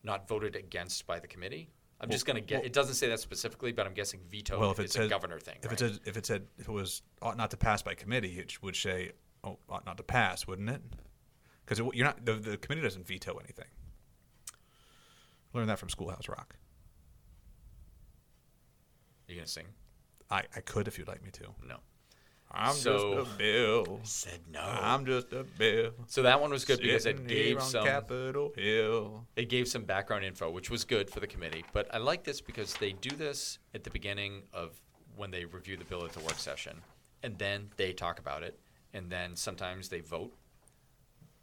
not 0.04 0.28
voted 0.28 0.56
against 0.56 1.06
by 1.06 1.18
the 1.18 1.26
committee. 1.26 1.70
I'm 2.00 2.10
just 2.10 2.26
going 2.26 2.36
to 2.36 2.40
get. 2.40 2.58
well- 2.58 2.66
it 2.66 2.72
doesn't 2.72 2.94
say 2.94 3.08
that 3.08 3.20
specifically, 3.20 3.72
but 3.72 3.86
I'm 3.86 3.94
guessing 3.94 4.20
veto 4.28 4.58
well, 4.58 4.72
if 4.72 4.80
it 4.80 4.86
is 4.86 4.92
says 4.92 5.06
a 5.06 5.08
governor 5.08 5.38
thing. 5.38 5.58
if 5.62 5.70
right? 5.70 5.74
it 5.74 5.78
said 5.78 6.00
if 6.04 6.16
it 6.16 6.26
said 6.26 6.46
if 6.58 6.68
it 6.68 6.72
was 6.72 7.02
ought 7.20 7.36
not 7.36 7.50
to 7.50 7.56
pass 7.56 7.82
by 7.82 7.94
committee, 7.94 8.38
it 8.38 8.60
would 8.62 8.76
say 8.76 9.12
oh 9.44 9.58
ought 9.68 9.86
not 9.86 9.96
to 9.98 10.02
pass, 10.02 10.46
wouldn't 10.46 10.70
it? 10.70 10.82
Because 11.64 11.78
you're 11.94 12.06
not 12.06 12.24
the, 12.24 12.34
the 12.34 12.56
committee 12.56 12.82
doesn't 12.82 13.06
veto 13.06 13.36
anything. 13.36 13.68
Learn 15.52 15.66
that 15.66 15.78
from 15.78 15.90
Schoolhouse 15.90 16.28
Rock. 16.28 16.56
You 19.32 19.40
gonna 19.40 19.46
sing? 19.48 19.66
I, 20.30 20.42
I 20.56 20.60
could 20.60 20.88
if 20.88 20.98
you'd 20.98 21.08
like 21.08 21.22
me 21.22 21.30
to. 21.32 21.44
No. 21.66 21.76
I'm 22.54 22.74
So- 22.74 23.22
just 23.24 23.34
a 23.34 23.38
bill. 23.38 24.00
Said 24.02 24.40
no. 24.50 24.60
I'm 24.60 25.06
just 25.06 25.32
a 25.32 25.42
bill. 25.44 25.92
so 26.06 26.22
that 26.22 26.40
one 26.40 26.50
was 26.50 26.64
good 26.66 26.80
because 26.80 27.06
it 27.06 27.26
gave 27.26 27.62
some 27.62 27.84
Capitol 27.86 28.52
Hill. 28.56 29.26
it 29.36 29.48
gave 29.48 29.68
some 29.68 29.84
background 29.84 30.24
info, 30.24 30.50
which 30.50 30.68
was 30.70 30.84
good 30.84 31.08
for 31.10 31.20
the 31.20 31.26
committee. 31.26 31.64
But 31.72 31.92
I 31.94 31.98
like 31.98 32.24
this 32.24 32.40
because 32.42 32.74
they 32.74 32.92
do 32.92 33.10
this 33.16 33.58
at 33.74 33.84
the 33.84 33.90
beginning 33.90 34.42
of 34.52 34.78
when 35.16 35.30
they 35.30 35.44
review 35.46 35.76
the 35.78 35.84
bill 35.84 36.04
at 36.04 36.12
the 36.12 36.20
work 36.20 36.38
session, 36.38 36.76
and 37.22 37.38
then 37.38 37.70
they 37.76 37.92
talk 37.92 38.18
about 38.18 38.42
it, 38.42 38.58
and 38.92 39.10
then 39.10 39.34
sometimes 39.36 39.88
they 39.88 40.00
vote 40.00 40.34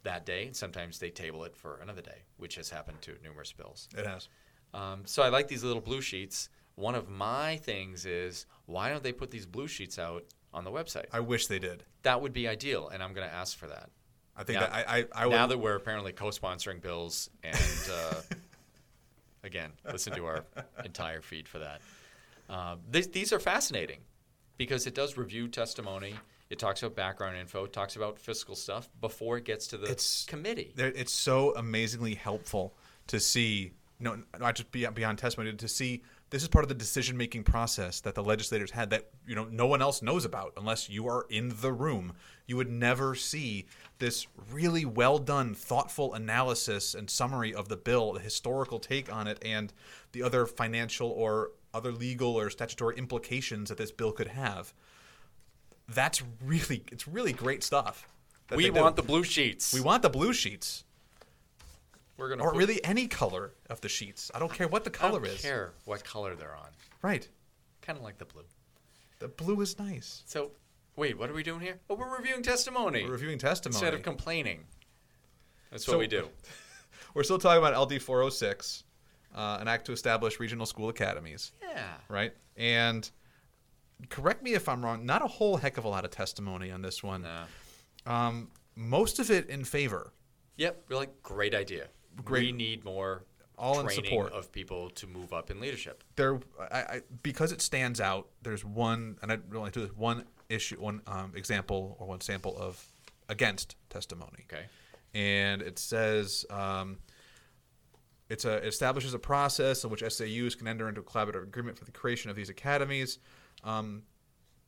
that 0.02 0.24
day, 0.24 0.46
and 0.46 0.56
sometimes 0.56 0.98
they 0.98 1.10
table 1.10 1.44
it 1.44 1.56
for 1.56 1.78
another 1.82 2.02
day, 2.02 2.22
which 2.38 2.54
has 2.54 2.70
happened 2.70 3.00
to 3.02 3.14
numerous 3.22 3.52
bills. 3.52 3.88
It 3.96 4.06
has. 4.06 4.28
Um, 4.72 5.02
so 5.04 5.22
I 5.22 5.28
like 5.28 5.48
these 5.48 5.62
little 5.64 5.82
blue 5.82 6.00
sheets. 6.00 6.48
One 6.80 6.94
of 6.94 7.08
my 7.08 7.58
things 7.58 8.06
is 8.06 8.46
why 8.66 8.88
don't 8.88 9.02
they 9.02 9.12
put 9.12 9.30
these 9.30 9.46
blue 9.46 9.68
sheets 9.68 9.98
out 9.98 10.24
on 10.54 10.64
the 10.64 10.70
website? 10.70 11.06
I 11.12 11.20
wish 11.20 11.46
they 11.46 11.58
did. 11.58 11.84
that 12.02 12.20
would 12.22 12.32
be 12.32 12.48
ideal, 12.48 12.88
and 12.88 13.02
I'm 13.02 13.12
going 13.12 13.28
to 13.28 13.34
ask 13.34 13.56
for 13.56 13.66
that. 13.66 13.90
I 14.36 14.44
think 14.44 14.58
Now- 14.60 14.66
that 14.66 14.88
I 14.88 14.98
I, 15.00 15.04
I 15.14 15.26
would. 15.26 15.32
now 15.34 15.46
that 15.46 15.58
we're 15.58 15.76
apparently 15.76 16.12
co-sponsoring 16.12 16.80
bills, 16.80 17.28
and 17.42 17.56
uh, 17.92 18.14
again, 19.44 19.72
listen 19.92 20.14
to 20.14 20.24
our 20.26 20.44
entire 20.84 21.20
feed 21.20 21.46
for 21.48 21.58
that. 21.58 21.80
Uh, 22.48 22.76
these, 22.90 23.08
these 23.08 23.32
are 23.32 23.38
fascinating 23.38 24.00
because 24.56 24.86
it 24.86 24.94
does 24.94 25.16
review 25.16 25.48
testimony. 25.48 26.14
It 26.48 26.58
talks 26.58 26.82
about 26.82 26.96
background 26.96 27.36
info. 27.36 27.64
It 27.64 27.72
talks 27.72 27.94
about 27.96 28.18
fiscal 28.18 28.56
stuff 28.56 28.88
before 29.00 29.36
it 29.36 29.44
gets 29.44 29.66
to 29.68 29.76
the 29.76 29.84
It's- 29.84 30.24
committee. 30.28 30.72
it's 30.76 31.12
so 31.12 31.54
amazingly 31.56 32.14
helpful 32.14 32.74
to 33.08 33.20
see 33.20 33.72
no 33.98 34.18
not 34.38 34.54
just 34.56 34.70
beyond, 34.72 34.94
beyond 34.96 35.18
testimony 35.18 35.52
to 35.52 35.68
see 35.68 36.02
this 36.30 36.42
is 36.42 36.48
part 36.48 36.64
of 36.64 36.68
the 36.68 36.74
decision 36.74 37.16
making 37.16 37.42
process 37.42 38.00
that 38.00 38.14
the 38.14 38.22
legislators 38.22 38.70
had 38.70 38.90
that 38.90 39.10
you 39.26 39.34
know 39.34 39.44
no 39.44 39.66
one 39.66 39.82
else 39.82 40.00
knows 40.00 40.24
about 40.24 40.52
unless 40.56 40.88
you 40.88 41.06
are 41.08 41.26
in 41.28 41.52
the 41.60 41.72
room. 41.72 42.12
You 42.46 42.56
would 42.56 42.70
never 42.70 43.14
see 43.14 43.66
this 43.98 44.26
really 44.50 44.84
well 44.84 45.18
done 45.18 45.54
thoughtful 45.54 46.14
analysis 46.14 46.94
and 46.94 47.10
summary 47.10 47.52
of 47.52 47.68
the 47.68 47.76
bill 47.76 48.12
the 48.12 48.20
historical 48.20 48.78
take 48.78 49.12
on 49.12 49.26
it 49.26 49.38
and 49.44 49.72
the 50.12 50.22
other 50.22 50.46
financial 50.46 51.08
or 51.08 51.50
other 51.74 51.92
legal 51.92 52.38
or 52.38 52.48
statutory 52.50 52.96
implications 52.96 53.68
that 53.68 53.78
this 53.78 53.92
bill 53.92 54.12
could 54.12 54.28
have. 54.28 54.72
That's 55.88 56.22
really 56.44 56.84
it's 56.92 57.08
really 57.08 57.32
great 57.32 57.64
stuff 57.64 58.08
We 58.56 58.70
want 58.70 58.96
the 58.96 59.02
blue 59.02 59.24
sheets. 59.24 59.74
we 59.74 59.80
want 59.80 60.02
the 60.02 60.10
blue 60.10 60.32
sheets 60.32 60.84
We're 62.20 62.28
gonna 62.28 62.42
or 62.44 62.52
put- 62.52 62.58
really 62.58 62.84
any 62.84 63.08
color 63.08 63.52
of 63.68 63.80
the 63.80 63.88
sheets 63.88 64.30
i 64.34 64.38
don't 64.38 64.52
care 64.52 64.68
what 64.68 64.84
the 64.84 64.90
I 64.90 64.92
color 64.92 65.20
don't 65.20 65.30
is 65.34 65.40
care 65.42 65.72
what 65.86 66.04
color 66.04 66.34
they're 66.36 66.54
on. 66.54 66.68
right 67.02 67.26
Kind 67.82 67.98
of 67.98 68.04
like 68.04 68.18
the 68.18 68.26
blue. 68.26 68.44
the 69.18 69.28
blue 69.28 69.60
is 69.62 69.78
nice 69.78 70.22
So, 70.26 70.52
wait, 70.96 71.16
what 71.18 71.30
are 71.30 71.34
we 71.34 71.42
doing 71.42 71.60
here? 71.60 71.80
Oh, 71.88 71.94
we're 71.94 72.14
reviewing 72.16 72.42
testimony 72.42 73.04
we're 73.04 73.12
reviewing 73.12 73.38
testimony 73.38 73.74
instead 73.76 73.94
of 73.94 74.02
complaining. 74.02 74.66
That's 75.70 75.86
what 75.88 75.94
So- 75.94 75.98
we 75.98 76.06
do. 76.06 76.28
We're 77.14 77.24
still 77.24 77.38
talking 77.38 77.58
about 77.58 77.74
LD 77.74 78.00
406, 78.02 78.84
uh, 79.34 79.58
an 79.60 79.66
act 79.66 79.86
to 79.86 79.92
establish 79.92 80.38
regional 80.38 80.64
school 80.66 80.88
academies, 80.90 81.50
Yeah. 81.62 81.94
right? 82.08 82.32
And 82.56 83.10
correct 84.10 84.42
me 84.44 84.54
if 84.54 84.68
I'm 84.68 84.84
wrong, 84.84 85.04
not 85.06 85.20
a 85.22 85.26
whole 85.26 85.56
heck 85.56 85.76
of 85.76 85.84
a 85.84 85.88
lot 85.88 86.04
of 86.04 86.10
testimony 86.12 86.70
on 86.70 86.82
this 86.82 87.02
one. 87.02 87.22
No. 87.22 87.44
Um, 88.06 88.50
most 88.76 89.18
of 89.18 89.28
it 89.30 89.48
in 89.48 89.64
favor. 89.64 90.12
Yep. 90.56 90.84
We're 90.88 90.96
like, 90.96 91.22
great 91.22 91.54
idea. 91.54 91.88
Great. 92.24 92.46
We 92.46 92.52
need 92.52 92.84
more 92.84 93.22
All 93.58 93.80
in 93.80 93.88
support. 93.90 94.32
of 94.32 94.52
people 94.52 94.90
to 94.90 95.06
move 95.06 95.32
up 95.32 95.50
in 95.50 95.60
leadership. 95.60 96.04
There, 96.16 96.40
I, 96.70 96.78
I, 96.80 97.00
because 97.22 97.52
it 97.52 97.60
stands 97.62 98.00
out. 98.00 98.28
There's 98.42 98.64
one, 98.64 99.18
and 99.22 99.32
I 99.32 99.38
only 99.54 99.70
do 99.70 99.80
this 99.82 99.96
one 99.96 100.24
issue, 100.48 100.76
one 100.76 101.02
um, 101.06 101.32
example 101.34 101.96
or 101.98 102.06
one 102.06 102.20
sample 102.20 102.56
of 102.58 102.84
against 103.28 103.76
testimony. 103.88 104.44
Okay. 104.52 104.64
and 105.14 105.62
it 105.62 105.78
says 105.78 106.44
um, 106.50 106.98
it's 108.28 108.44
a, 108.44 108.56
it 108.56 108.66
establishes 108.66 109.14
a 109.14 109.18
process 109.18 109.84
in 109.84 109.90
which 109.90 110.02
SAUs 110.02 110.54
can 110.54 110.66
enter 110.66 110.88
into 110.88 111.00
a 111.00 111.04
collaborative 111.04 111.42
agreement 111.44 111.78
for 111.78 111.84
the 111.84 111.92
creation 111.92 112.30
of 112.30 112.36
these 112.36 112.48
academies. 112.48 113.18
Um, 113.64 114.02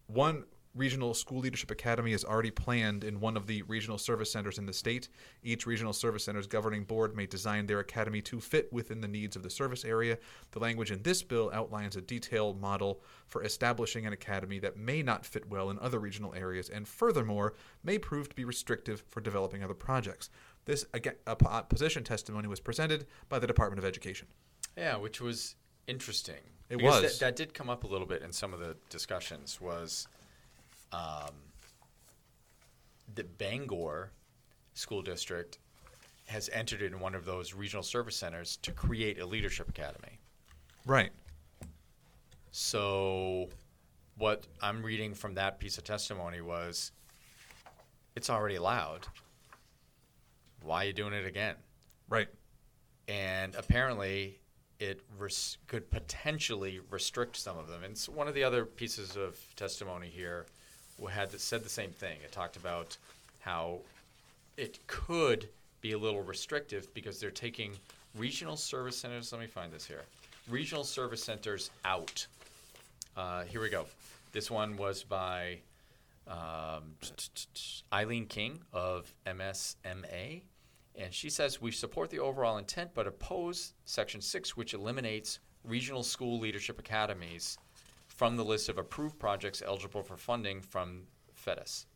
one 0.06 0.44
regional 0.74 1.12
school 1.12 1.40
leadership 1.40 1.70
academy 1.70 2.12
is 2.12 2.24
already 2.24 2.50
planned 2.50 3.04
in 3.04 3.20
one 3.20 3.36
of 3.36 3.46
the 3.46 3.62
regional 3.62 3.98
service 3.98 4.32
centers 4.32 4.58
in 4.58 4.66
the 4.66 4.72
state. 4.72 5.08
Each 5.42 5.66
regional 5.66 5.92
service 5.92 6.24
center's 6.24 6.46
governing 6.46 6.84
board 6.84 7.14
may 7.14 7.26
design 7.26 7.66
their 7.66 7.80
academy 7.80 8.22
to 8.22 8.40
fit 8.40 8.72
within 8.72 9.00
the 9.00 9.08
needs 9.08 9.36
of 9.36 9.42
the 9.42 9.50
service 9.50 9.84
area. 9.84 10.18
The 10.52 10.60
language 10.60 10.90
in 10.90 11.02
this 11.02 11.22
bill 11.22 11.50
outlines 11.52 11.96
a 11.96 12.00
detailed 12.00 12.60
model 12.60 13.02
for 13.26 13.42
establishing 13.42 14.06
an 14.06 14.12
academy 14.12 14.58
that 14.60 14.76
may 14.76 15.02
not 15.02 15.26
fit 15.26 15.48
well 15.48 15.70
in 15.70 15.78
other 15.78 15.98
regional 15.98 16.34
areas 16.34 16.68
and 16.70 16.88
furthermore 16.88 17.54
may 17.84 17.98
prove 17.98 18.28
to 18.30 18.34
be 18.34 18.44
restrictive 18.44 19.04
for 19.08 19.20
developing 19.20 19.62
other 19.62 19.74
projects. 19.74 20.30
This 20.64 20.86
again, 20.94 21.14
a 21.26 21.32
uh, 21.32 21.36
uh, 21.46 21.62
position 21.62 22.04
testimony 22.04 22.48
was 22.48 22.60
presented 22.60 23.06
by 23.28 23.38
the 23.38 23.46
Department 23.46 23.78
of 23.78 23.84
Education. 23.84 24.28
Yeah, 24.76 24.96
which 24.96 25.20
was 25.20 25.56
interesting. 25.86 26.36
It 26.70 26.78
Because 26.78 27.02
was. 27.02 27.18
That, 27.18 27.26
that 27.26 27.36
did 27.36 27.52
come 27.52 27.68
up 27.68 27.84
a 27.84 27.86
little 27.86 28.06
bit 28.06 28.22
in 28.22 28.32
some 28.32 28.54
of 28.54 28.60
the 28.60 28.76
discussions. 28.88 29.60
Was 29.60 30.06
um, 30.92 31.34
the 33.14 33.24
Bangor 33.24 34.10
School 34.74 35.02
District 35.02 35.58
has 36.26 36.48
entered 36.52 36.82
in 36.82 36.98
one 37.00 37.14
of 37.14 37.24
those 37.24 37.52
regional 37.52 37.82
service 37.82 38.16
centers 38.16 38.56
to 38.58 38.72
create 38.72 39.18
a 39.20 39.26
leadership 39.26 39.68
academy. 39.68 40.18
Right. 40.86 41.10
So, 42.50 43.48
what 44.18 44.46
I'm 44.60 44.82
reading 44.82 45.14
from 45.14 45.34
that 45.34 45.58
piece 45.58 45.78
of 45.78 45.84
testimony 45.84 46.40
was, 46.40 46.92
it's 48.14 48.28
already 48.30 48.56
allowed. 48.56 49.06
Why 50.62 50.84
are 50.84 50.86
you 50.88 50.92
doing 50.92 51.12
it 51.14 51.26
again? 51.26 51.56
Right. 52.08 52.28
and 53.08 53.54
apparently 53.54 54.38
it 54.78 55.00
res- 55.18 55.56
could 55.66 55.90
potentially 55.90 56.80
restrict 56.90 57.36
some 57.36 57.56
of 57.56 57.68
them. 57.68 57.84
And 57.84 57.96
so 57.96 58.12
one 58.12 58.28
of 58.28 58.34
the 58.34 58.44
other 58.44 58.64
pieces 58.66 59.16
of 59.16 59.38
testimony 59.56 60.08
here 60.08 60.46
had 61.06 61.38
said 61.40 61.62
the 61.62 61.68
same 61.68 61.90
thing. 61.90 62.16
It 62.24 62.32
talked 62.32 62.56
about 62.56 62.96
how 63.40 63.80
it 64.56 64.78
could 64.86 65.48
be 65.80 65.92
a 65.92 65.98
little 65.98 66.22
restrictive 66.22 66.92
because 66.94 67.20
they're 67.20 67.30
taking 67.30 67.72
regional 68.16 68.56
service 68.56 68.98
centers. 68.98 69.32
Let 69.32 69.40
me 69.40 69.46
find 69.46 69.72
this 69.72 69.86
here. 69.86 70.02
Regional 70.48 70.84
service 70.84 71.22
centers 71.22 71.70
out. 71.84 72.26
Uh, 73.16 73.44
here 73.44 73.60
we 73.60 73.68
go. 73.68 73.86
This 74.32 74.50
one 74.50 74.76
was 74.76 75.02
by 75.02 75.58
um, 76.28 76.94
Eileen 77.92 78.26
King 78.26 78.60
of 78.72 79.12
MSMA. 79.26 80.42
And 80.94 81.12
she 81.12 81.30
says, 81.30 81.60
We 81.60 81.70
support 81.70 82.10
the 82.10 82.18
overall 82.18 82.58
intent, 82.58 82.90
but 82.94 83.06
oppose 83.06 83.72
Section 83.84 84.20
6, 84.20 84.56
which 84.56 84.74
eliminates 84.74 85.38
regional 85.64 86.02
school 86.02 86.38
leadership 86.38 86.78
academies 86.78 87.58
from 88.22 88.36
the 88.36 88.44
list 88.44 88.68
of 88.68 88.78
approved 88.78 89.18
projects 89.18 89.64
eligible 89.66 90.00
for 90.00 90.16
funding 90.16 90.60
from 90.60 91.02
FEDES. 91.34 91.86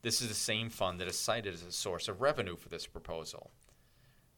This 0.00 0.22
is 0.22 0.28
the 0.28 0.34
same 0.34 0.70
fund 0.70 0.98
that 0.98 1.06
is 1.06 1.18
cited 1.18 1.52
as 1.52 1.62
a 1.62 1.70
source 1.70 2.08
of 2.08 2.22
revenue 2.22 2.56
for 2.56 2.70
this 2.70 2.86
proposal. 2.86 3.50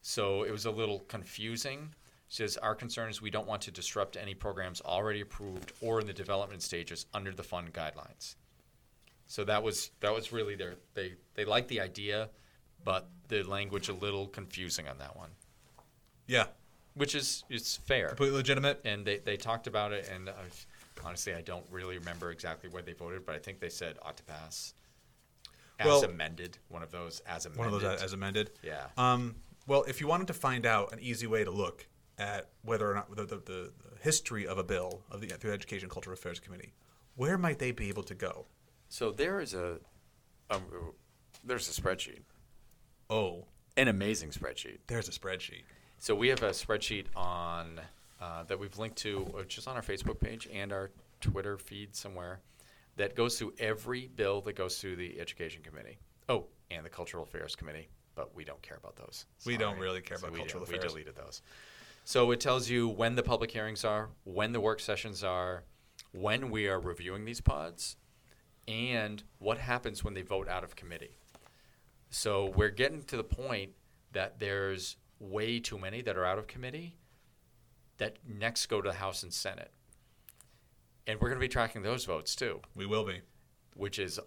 So 0.03 0.43
it 0.43 0.51
was 0.51 0.67
a 0.67 0.71
little 0.73 0.99
confusing. 0.99 1.95
She 2.27 2.39
says, 2.39 2.57
Our 2.57 2.75
concern 2.75 3.09
is 3.09 3.23
we 3.23 3.31
don't 3.31 3.47
want 3.47 3.63
to 3.63 3.71
disrupt 3.71 4.17
any 4.17 4.35
programs 4.35 4.81
already 4.81 5.21
approved 5.21 5.71
or 5.81 6.01
in 6.01 6.09
the 6.09 6.13
development 6.13 6.63
stages 6.63 7.07
under 7.15 7.31
the 7.31 7.45
fund 7.45 7.73
guidelines. 7.73 8.35
So 9.29 9.45
that 9.45 9.63
was 9.63 9.93
that 10.01 10.13
was 10.13 10.33
really 10.33 10.57
their 10.57 10.75
they 10.95 11.13
they 11.35 11.45
liked 11.45 11.69
the 11.69 11.83
idea, 11.83 12.31
but 12.85 13.09
the 13.29 13.45
language 13.45 13.89
a 13.89 13.93
little 13.95 14.27
confusing 14.27 14.89
on 14.89 14.99
that 14.99 15.17
one, 15.17 15.31
Yeah. 16.27 16.47
which 16.95 17.15
is 17.15 17.45
it's 17.49 17.77
fair. 17.77 18.09
Completely 18.09 18.39
legitimate. 18.39 18.81
And 18.85 19.07
they, 19.07 19.19
they 19.19 19.37
talked 19.37 19.69
about 19.69 19.93
it, 19.93 20.11
and 20.13 20.29
I've, 20.29 20.67
honestly, 21.05 21.35
I 21.35 21.41
don't 21.43 21.65
really 21.71 21.99
remember 21.99 22.31
exactly 22.31 22.69
what 22.71 22.87
they 22.87 22.93
voted, 22.93 23.25
but 23.27 23.35
I 23.35 23.39
think 23.39 23.61
they 23.61 23.69
said 23.69 23.97
ought 24.03 24.17
to 24.17 24.25
pass 24.25 24.75
as 25.79 25.87
Well- 25.87 26.05
amended. 26.05 26.59
One 26.69 26.83
of 26.83 26.91
those 26.91 27.21
as 27.21 27.47
amended. 27.47 27.59
One 27.73 27.75
of 27.75 27.81
those 27.81 28.03
as 28.03 28.13
amended. 28.13 28.51
Yeah. 28.63 28.87
Um, 28.97 29.37
well, 29.67 29.83
if 29.85 30.01
you 30.01 30.07
wanted 30.07 30.29
to 30.29 30.35
find 30.35 30.65
out 30.67 30.93
an 30.93 31.01
easy 31.01 31.27
way 31.27 31.45
to 31.45 31.51
look 31.51 31.87
at 32.19 32.49
whether 32.63 32.91
or 32.91 32.95
not 32.95 33.15
the, 33.15 33.25
the, 33.25 33.37
the, 33.37 33.43
the 33.45 33.73
history 34.01 34.47
of 34.47 34.59
a 34.59 34.65
bill 34.65 35.03
of 35.11 35.21
the 35.21 35.27
through 35.29 35.51
the 35.51 35.55
Education 35.55 35.89
Cultural 35.89 36.15
Affairs 36.15 36.41
Committee, 36.41 36.73
where 37.17 37.37
might 37.37 37.59
they 37.59 37.73
be 37.73 37.89
able 37.89 38.05
to 38.05 38.15
go? 38.15 38.47
So 38.89 39.11
there 39.11 39.41
is 39.41 39.53
a, 39.55 39.79
um, 40.51 40.63
there's 41.45 41.69
a 41.69 41.81
spreadsheet, 41.81 42.21
Oh, 43.11 43.47
an 43.77 43.89
amazing 43.89 44.31
spreadsheet. 44.31 44.79
there's 44.87 45.09
a 45.09 45.13
spreadsheet. 45.13 45.63
So 45.99 46.15
we 46.15 46.29
have 46.29 46.43
a 46.43 46.51
spreadsheet 46.51 47.07
on 47.17 47.81
uh, 48.21 48.45
that 48.45 48.59
we've 48.59 48.79
linked 48.79 48.97
to, 48.97 49.21
which 49.33 49.59
is 49.59 49.67
on 49.67 49.77
our 49.77 49.83
Facebook 49.83 50.21
page 50.21 50.49
and 50.53 50.73
our 50.73 50.91
Twitter 51.21 51.59
feed 51.59 51.95
somewhere, 51.95 52.41
that 52.97 53.15
goes 53.15 53.39
through 53.39 53.53
every 53.59 54.09
bill 54.17 54.41
that 54.43 54.55
goes 54.55 54.79
through 54.79 54.97
the 54.97 55.21
Education 55.21 55.63
Committee. 55.63 55.99
Oh, 56.29 56.47
and 56.71 56.85
the 56.85 56.89
Cultural 56.89 57.23
Affairs 57.23 57.55
Committee, 57.55 57.89
but 58.15 58.35
we 58.35 58.45
don't 58.45 58.61
care 58.63 58.77
about 58.77 58.97
those. 58.97 59.27
We 59.45 59.57
don't 59.57 59.75
Sorry. 59.75 59.87
really 59.87 60.01
care 60.01 60.17
about 60.17 60.33
we 60.33 60.39
cultural 60.39 60.63
affairs. 60.63 60.83
We 60.83 60.89
deleted 60.89 61.17
those. 61.17 61.43
So 62.05 62.31
it 62.31 62.41
tells 62.41 62.69
you 62.69 62.89
when 62.89 63.15
the 63.15 63.23
public 63.23 63.51
hearings 63.51 63.85
are, 63.85 64.09
when 64.25 64.53
the 64.53 64.61
work 64.61 64.81
sessions 64.81 65.23
are, 65.23 65.65
when 66.13 66.51
we 66.51 66.69
are 66.69 66.81
reviewing 66.81 67.25
these 67.25 67.41
pods, 67.41 67.97
and 68.69 69.23
what 69.39 69.59
happens 69.59 70.03
when 70.03 70.15
they 70.15 70.23
vote 70.23 70.49
out 70.49 70.65
of 70.65 70.75
committee. 70.75 71.19
So 72.11 72.53
we're 72.57 72.71
getting 72.71 73.03
to 73.05 73.17
the 73.17 73.25
point 73.25 73.73
that 74.13 74.39
there's 74.39 74.97
way 75.21 75.61
too 75.61 75.79
many 75.79 76.03
that 76.03 76.17
are 76.17 76.25
out 76.25 76.39
of 76.39 76.47
committee 76.47 76.97
that 77.99 78.17
next 78.27 78.67
go 78.67 78.81
to 78.81 78.89
the 78.91 78.97
House 78.97 79.23
and 79.23 79.33
Senate. 79.33 79.71
And 81.07 81.21
we're 81.21 81.29
going 81.29 81.39
to 81.41 81.45
be 81.45 81.49
tracking 81.49 81.83
those 81.83 82.05
votes 82.05 82.35
too, 82.35 82.61
We 82.75 82.87
will 82.87 83.05
be. 83.05 83.21
which 83.75 83.99
is 83.99 84.19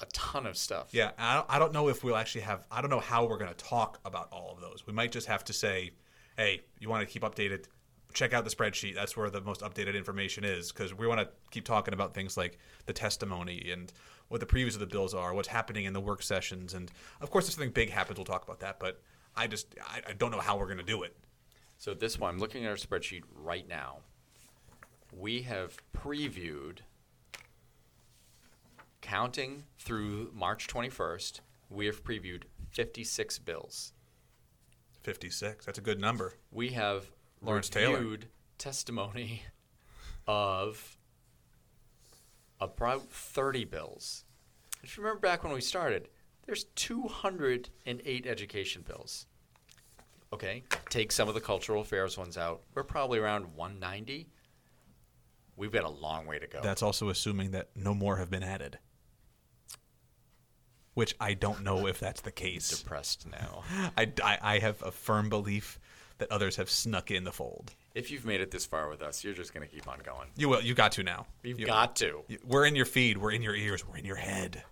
a 0.00 0.06
ton 0.12 0.46
of 0.46 0.56
stuff. 0.56 0.88
Yeah, 0.92 1.10
I 1.18 1.34
don't, 1.36 1.46
I 1.48 1.58
don't 1.58 1.72
know 1.72 1.88
if 1.88 2.04
we'll 2.04 2.16
actually 2.16 2.42
have. 2.42 2.66
I 2.70 2.80
don't 2.80 2.90
know 2.90 3.00
how 3.00 3.26
we're 3.26 3.38
going 3.38 3.50
to 3.52 3.64
talk 3.64 3.98
about 4.04 4.28
all 4.30 4.52
of 4.52 4.60
those. 4.60 4.86
We 4.86 4.92
might 4.92 5.10
just 5.10 5.26
have 5.26 5.42
to 5.44 5.52
say, 5.52 5.90
"Hey, 6.36 6.60
you 6.78 6.88
want 6.88 7.06
to 7.06 7.12
keep 7.12 7.22
updated? 7.22 7.64
Check 8.14 8.32
out 8.32 8.44
the 8.44 8.50
spreadsheet. 8.50 8.94
That's 8.94 9.16
where 9.16 9.28
the 9.30 9.40
most 9.40 9.60
updated 9.62 9.96
information 9.96 10.44
is." 10.44 10.70
Because 10.70 10.94
we 10.94 11.06
want 11.08 11.20
to 11.20 11.28
keep 11.50 11.64
talking 11.64 11.94
about 11.94 12.14
things 12.14 12.36
like 12.36 12.58
the 12.86 12.92
testimony 12.92 13.70
and 13.72 13.92
what 14.28 14.38
the 14.40 14.46
previews 14.46 14.74
of 14.74 14.80
the 14.80 14.86
bills 14.86 15.14
are, 15.14 15.34
what's 15.34 15.48
happening 15.48 15.84
in 15.86 15.94
the 15.94 16.00
work 16.00 16.22
sessions, 16.22 16.74
and 16.74 16.92
of 17.20 17.30
course, 17.30 17.48
if 17.48 17.54
something 17.54 17.72
big 17.72 17.90
happens, 17.90 18.18
we'll 18.18 18.24
talk 18.24 18.44
about 18.44 18.60
that. 18.60 18.78
But 18.78 19.00
I 19.34 19.48
just 19.48 19.74
I, 19.84 20.02
I 20.10 20.12
don't 20.12 20.30
know 20.30 20.38
how 20.40 20.56
we're 20.58 20.66
going 20.66 20.78
to 20.78 20.84
do 20.84 21.02
it. 21.02 21.16
So 21.78 21.94
this 21.94 22.18
one, 22.18 22.34
I'm 22.34 22.40
looking 22.40 22.64
at 22.64 22.70
our 22.70 22.76
spreadsheet 22.76 23.22
right 23.32 23.66
now. 23.66 23.98
We 25.12 25.42
have 25.42 25.76
previewed, 25.96 26.78
counting 29.00 29.64
through 29.78 30.32
March 30.34 30.66
21st, 30.66 31.40
we 31.70 31.86
have 31.86 32.02
previewed 32.02 32.42
56 32.72 33.38
bills. 33.38 33.92
56. 35.02 35.64
That's 35.64 35.78
a 35.78 35.82
good 35.82 36.00
number. 36.00 36.34
We 36.50 36.70
have 36.70 37.12
Lawrence 37.40 37.68
Taylor. 37.68 37.98
reviewed 37.98 38.26
testimony 38.58 39.44
of 40.26 40.98
about 42.60 43.08
30 43.08 43.64
bills. 43.64 44.24
If 44.82 44.96
you 44.96 45.04
remember 45.04 45.20
back 45.20 45.44
when 45.44 45.52
we 45.52 45.60
started, 45.60 46.08
there's 46.44 46.64
208 46.74 48.26
education 48.26 48.84
bills. 48.86 49.26
Okay, 50.32 50.62
take 50.90 51.10
some 51.10 51.28
of 51.28 51.34
the 51.34 51.40
cultural 51.40 51.80
affairs 51.80 52.18
ones 52.18 52.36
out. 52.36 52.60
We're 52.74 52.82
probably 52.84 53.18
around 53.18 53.46
190. 53.56 54.26
We've 55.56 55.72
got 55.72 55.84
a 55.84 55.88
long 55.88 56.26
way 56.26 56.38
to 56.38 56.46
go. 56.46 56.60
That's 56.62 56.82
also 56.82 57.08
assuming 57.08 57.52
that 57.52 57.68
no 57.74 57.94
more 57.94 58.16
have 58.18 58.30
been 58.30 58.42
added. 58.42 58.78
Which 60.94 61.14
I 61.20 61.34
don't 61.34 61.62
know 61.62 61.86
if 61.86 61.98
that's 62.00 62.20
the 62.20 62.30
case. 62.44 62.68
depressed 62.80 63.26
now. 63.30 63.62
I, 63.96 64.12
I, 64.22 64.38
I 64.42 64.58
have 64.58 64.82
a 64.82 64.90
firm 64.90 65.28
belief 65.28 65.78
that 66.18 66.30
others 66.32 66.56
have 66.56 66.68
snuck 66.68 67.10
in 67.10 67.22
the 67.24 67.32
fold. 67.32 67.72
if 67.94 68.10
you've 68.10 68.24
made 68.26 68.40
it 68.40 68.50
this 68.50 68.66
far 68.66 68.88
with 68.90 69.00
us, 69.02 69.22
you're 69.24 69.34
just 69.34 69.54
going 69.54 69.66
to 69.66 69.72
keep 69.72 69.86
on 69.88 69.98
going. 70.04 70.28
You 70.36 70.48
will. 70.48 70.60
You 70.60 70.74
got 70.74 70.92
to 70.92 71.02
now. 71.04 71.26
You've 71.42 71.60
You- 71.60 71.66
got 71.66 71.96
to. 71.96 72.22
We're 72.44 72.66
in 72.66 72.74
your 72.76 72.86
feed. 72.86 73.16
We're 73.18 73.30
in 73.32 73.42
your 73.42 73.54
ears. 73.54 73.86
We're 73.86 73.96
in 73.98 74.04
your 74.04 74.16
head. 74.16 74.62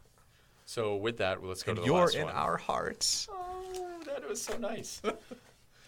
So 0.64 0.96
with 0.96 1.18
that, 1.18 1.42
let's 1.44 1.62
go 1.62 1.70
And 1.70 1.76
to 1.76 1.80
the 1.82 1.86
you're 1.86 2.00
last 2.00 2.14
in 2.16 2.24
one. 2.24 2.34
our 2.34 2.56
hearts. 2.56 3.28
Oh, 3.30 4.00
that 4.06 4.28
was 4.28 4.42
so 4.42 4.56
nice. 4.58 5.00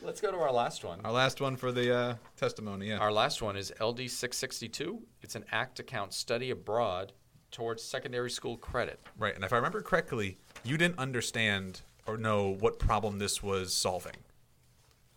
let's 0.02 0.20
go 0.20 0.30
to 0.30 0.38
our 0.38 0.52
last 0.52 0.84
one. 0.84 1.00
Our 1.04 1.12
last 1.12 1.40
one 1.40 1.56
for 1.56 1.72
the 1.72 1.94
uh, 1.94 2.14
testimony. 2.36 2.88
Yeah. 2.88 2.98
Our 2.98 3.12
last 3.12 3.42
one 3.42 3.56
is 3.56 3.72
LD 3.80 4.10
662. 4.10 5.00
It's 5.22 5.34
an 5.34 5.44
act 5.52 5.76
to 5.76 5.82
count 5.82 6.12
study 6.12 6.50
abroad 6.50 7.12
towards 7.50 7.82
secondary 7.82 8.30
school 8.30 8.56
credit. 8.56 9.00
right. 9.18 9.34
And 9.34 9.44
if 9.44 9.52
I 9.52 9.56
remember 9.56 9.80
correctly, 9.80 10.38
you 10.64 10.76
didn't 10.76 10.98
understand 10.98 11.80
or 12.06 12.16
know 12.16 12.56
what 12.60 12.78
problem 12.78 13.18
this 13.18 13.42
was 13.42 13.72
solving. 13.72 14.16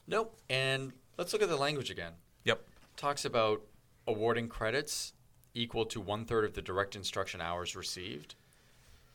Nope. 0.08 0.38
And 0.50 0.92
let's 1.18 1.34
look 1.34 1.42
at 1.42 1.50
the 1.50 1.58
language 1.58 1.90
again. 1.90 2.14
Yep. 2.46 2.66
Talks 2.98 3.26
about 3.26 3.62
awarding 4.08 4.48
credits 4.48 5.14
equal 5.54 5.86
to 5.86 6.00
one 6.02 6.26
third 6.26 6.46
of 6.46 6.54
the 6.54 6.62
direct 6.62 6.96
instruction 6.96 7.42
hours 7.42 7.76
received, 7.76 8.36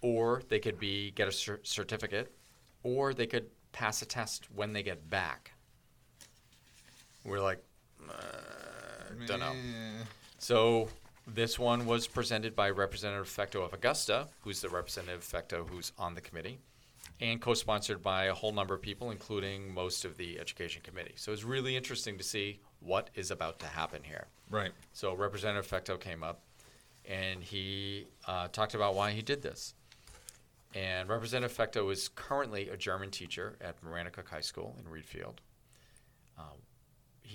or 0.02 0.42
they 0.48 0.58
could 0.58 0.78
be 0.78 1.10
get 1.12 1.28
a 1.28 1.32
cer- 1.32 1.60
certificate, 1.62 2.32
or 2.82 3.14
they 3.14 3.26
could 3.26 3.46
pass 3.72 4.00
a 4.02 4.06
test 4.06 4.48
when 4.54 4.72
they 4.72 4.82
get 4.82 5.08
back. 5.10 5.52
We're 7.26 7.40
like, 7.40 7.62
uh, 8.08 9.26
don't 9.26 9.40
know. 9.40 9.52
So 10.38 10.88
this 11.26 11.58
one 11.58 11.84
was 11.84 12.06
presented 12.06 12.54
by 12.54 12.70
Representative 12.70 13.26
Fecteau 13.26 13.64
of 13.64 13.72
Augusta, 13.72 14.28
who's 14.42 14.60
the 14.60 14.68
Representative 14.68 15.24
Fecteau 15.24 15.68
who's 15.68 15.90
on 15.98 16.14
the 16.14 16.20
committee, 16.20 16.60
and 17.20 17.40
co-sponsored 17.40 18.00
by 18.00 18.26
a 18.26 18.34
whole 18.34 18.52
number 18.52 18.74
of 18.74 18.80
people, 18.80 19.10
including 19.10 19.74
most 19.74 20.04
of 20.04 20.16
the 20.16 20.38
Education 20.38 20.82
Committee. 20.82 21.14
So 21.16 21.32
it's 21.32 21.42
really 21.42 21.76
interesting 21.76 22.16
to 22.18 22.22
see 22.22 22.60
what 22.78 23.10
is 23.16 23.32
about 23.32 23.58
to 23.58 23.66
happen 23.66 24.02
here. 24.04 24.26
Right. 24.48 24.70
So 24.92 25.14
Representative 25.14 25.68
Fecteau 25.68 25.98
came 25.98 26.22
up, 26.22 26.42
and 27.04 27.42
he 27.42 28.06
uh, 28.28 28.46
talked 28.48 28.74
about 28.74 28.94
why 28.94 29.10
he 29.10 29.22
did 29.22 29.42
this. 29.42 29.74
And 30.76 31.08
Representative 31.08 31.56
Fecteau 31.56 31.90
is 31.90 32.08
currently 32.08 32.68
a 32.68 32.76
German 32.76 33.10
teacher 33.10 33.56
at 33.60 33.82
Maranacook 33.82 34.28
High 34.28 34.42
School 34.42 34.76
in 34.78 34.84
Readfield. 34.84 35.40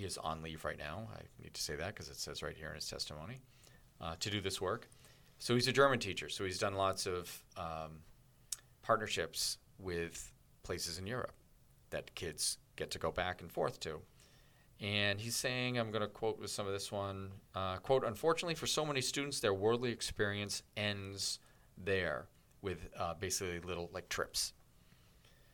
He 0.02 0.08
is 0.08 0.18
on 0.18 0.42
leave 0.42 0.66
right 0.66 0.80
now. 0.80 1.08
I 1.14 1.20
need 1.44 1.54
to 1.54 1.62
say 1.62 1.76
that 1.76 1.90
because 1.90 2.10
it 2.10 2.16
says 2.16 2.42
right 2.42 2.58
here 2.58 2.70
in 2.70 2.74
his 2.74 2.90
testimony 2.90 3.36
uh, 4.02 4.16
to 4.20 4.32
do 4.32 4.42
this 4.42 4.60
work. 4.60 4.90
So 5.38 5.54
he's 5.54 5.68
a 5.68 5.72
German 5.72 6.00
teacher. 6.00 6.28
So 6.28 6.44
he's 6.44 6.58
done 6.58 6.74
lots 6.74 7.06
of 7.06 7.44
um, 7.56 8.00
partnerships 8.82 9.60
with 9.78 10.34
places 10.64 10.98
in 10.98 11.06
Europe 11.06 11.34
that 11.92 12.16
kids 12.16 12.58
get 12.78 12.90
to 12.92 12.98
go 12.98 13.12
back 13.12 13.42
and 13.42 13.52
forth 13.52 13.80
to. 13.82 14.00
And 14.80 15.22
he's 15.22 15.36
saying, 15.36 15.78
I'm 15.78 15.92
going 15.92 16.02
to 16.02 16.08
quote 16.08 16.40
with 16.40 16.50
some 16.50 16.66
of 16.66 16.74
this 16.74 16.92
one 16.92 17.30
uh, 17.54 17.78
quote, 17.78 18.04
unfortunately, 18.04 18.56
for 18.56 18.66
so 18.66 18.84
many 18.84 19.02
students, 19.02 19.40
their 19.40 19.54
worldly 19.54 19.92
experience 19.92 20.64
ends 20.78 21.38
there 21.78 22.26
with 22.64 22.90
uh, 22.98 23.14
basically 23.20 23.60
little 23.60 23.92
like 23.94 24.10
trips. 24.10 24.54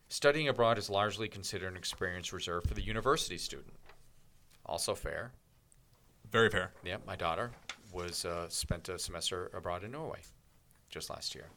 Studying 0.07 0.47
abroad 0.47 0.77
is 0.77 0.89
largely 0.89 1.27
considered 1.27 1.67
an 1.67 1.75
experience 1.75 2.31
reserved 2.31 2.69
for 2.69 2.75
the 2.75 2.81
university 2.81 3.37
student. 3.37 3.73
Also 4.67 4.95
fair. 4.95 5.31
Very 6.29 6.49
fair. 6.49 6.71
Yeah, 6.83 6.97
my 7.05 7.15
daughter 7.15 7.51
was 7.93 8.25
uh, 8.25 8.49
spent 8.49 8.89
a 8.89 8.99
semester 8.99 9.49
abroad 9.53 9.83
in 9.83 9.91
Norway 9.91 10.19
just 10.89 11.09
last 11.09 11.35
year, 11.35 11.47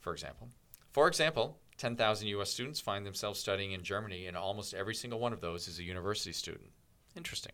for 0.00 0.12
example. 0.12 0.48
For 0.92 1.06
example, 1.06 1.58
10,000 1.76 2.28
U.S. 2.28 2.50
students 2.50 2.80
find 2.80 3.06
themselves 3.06 3.38
studying 3.38 3.72
in 3.72 3.82
Germany, 3.82 4.26
and 4.26 4.36
almost 4.36 4.74
every 4.74 4.94
single 4.94 5.20
one 5.20 5.32
of 5.32 5.40
those 5.40 5.68
is 5.68 5.78
a 5.78 5.84
university 5.84 6.32
student. 6.32 6.70
Interesting. 7.16 7.52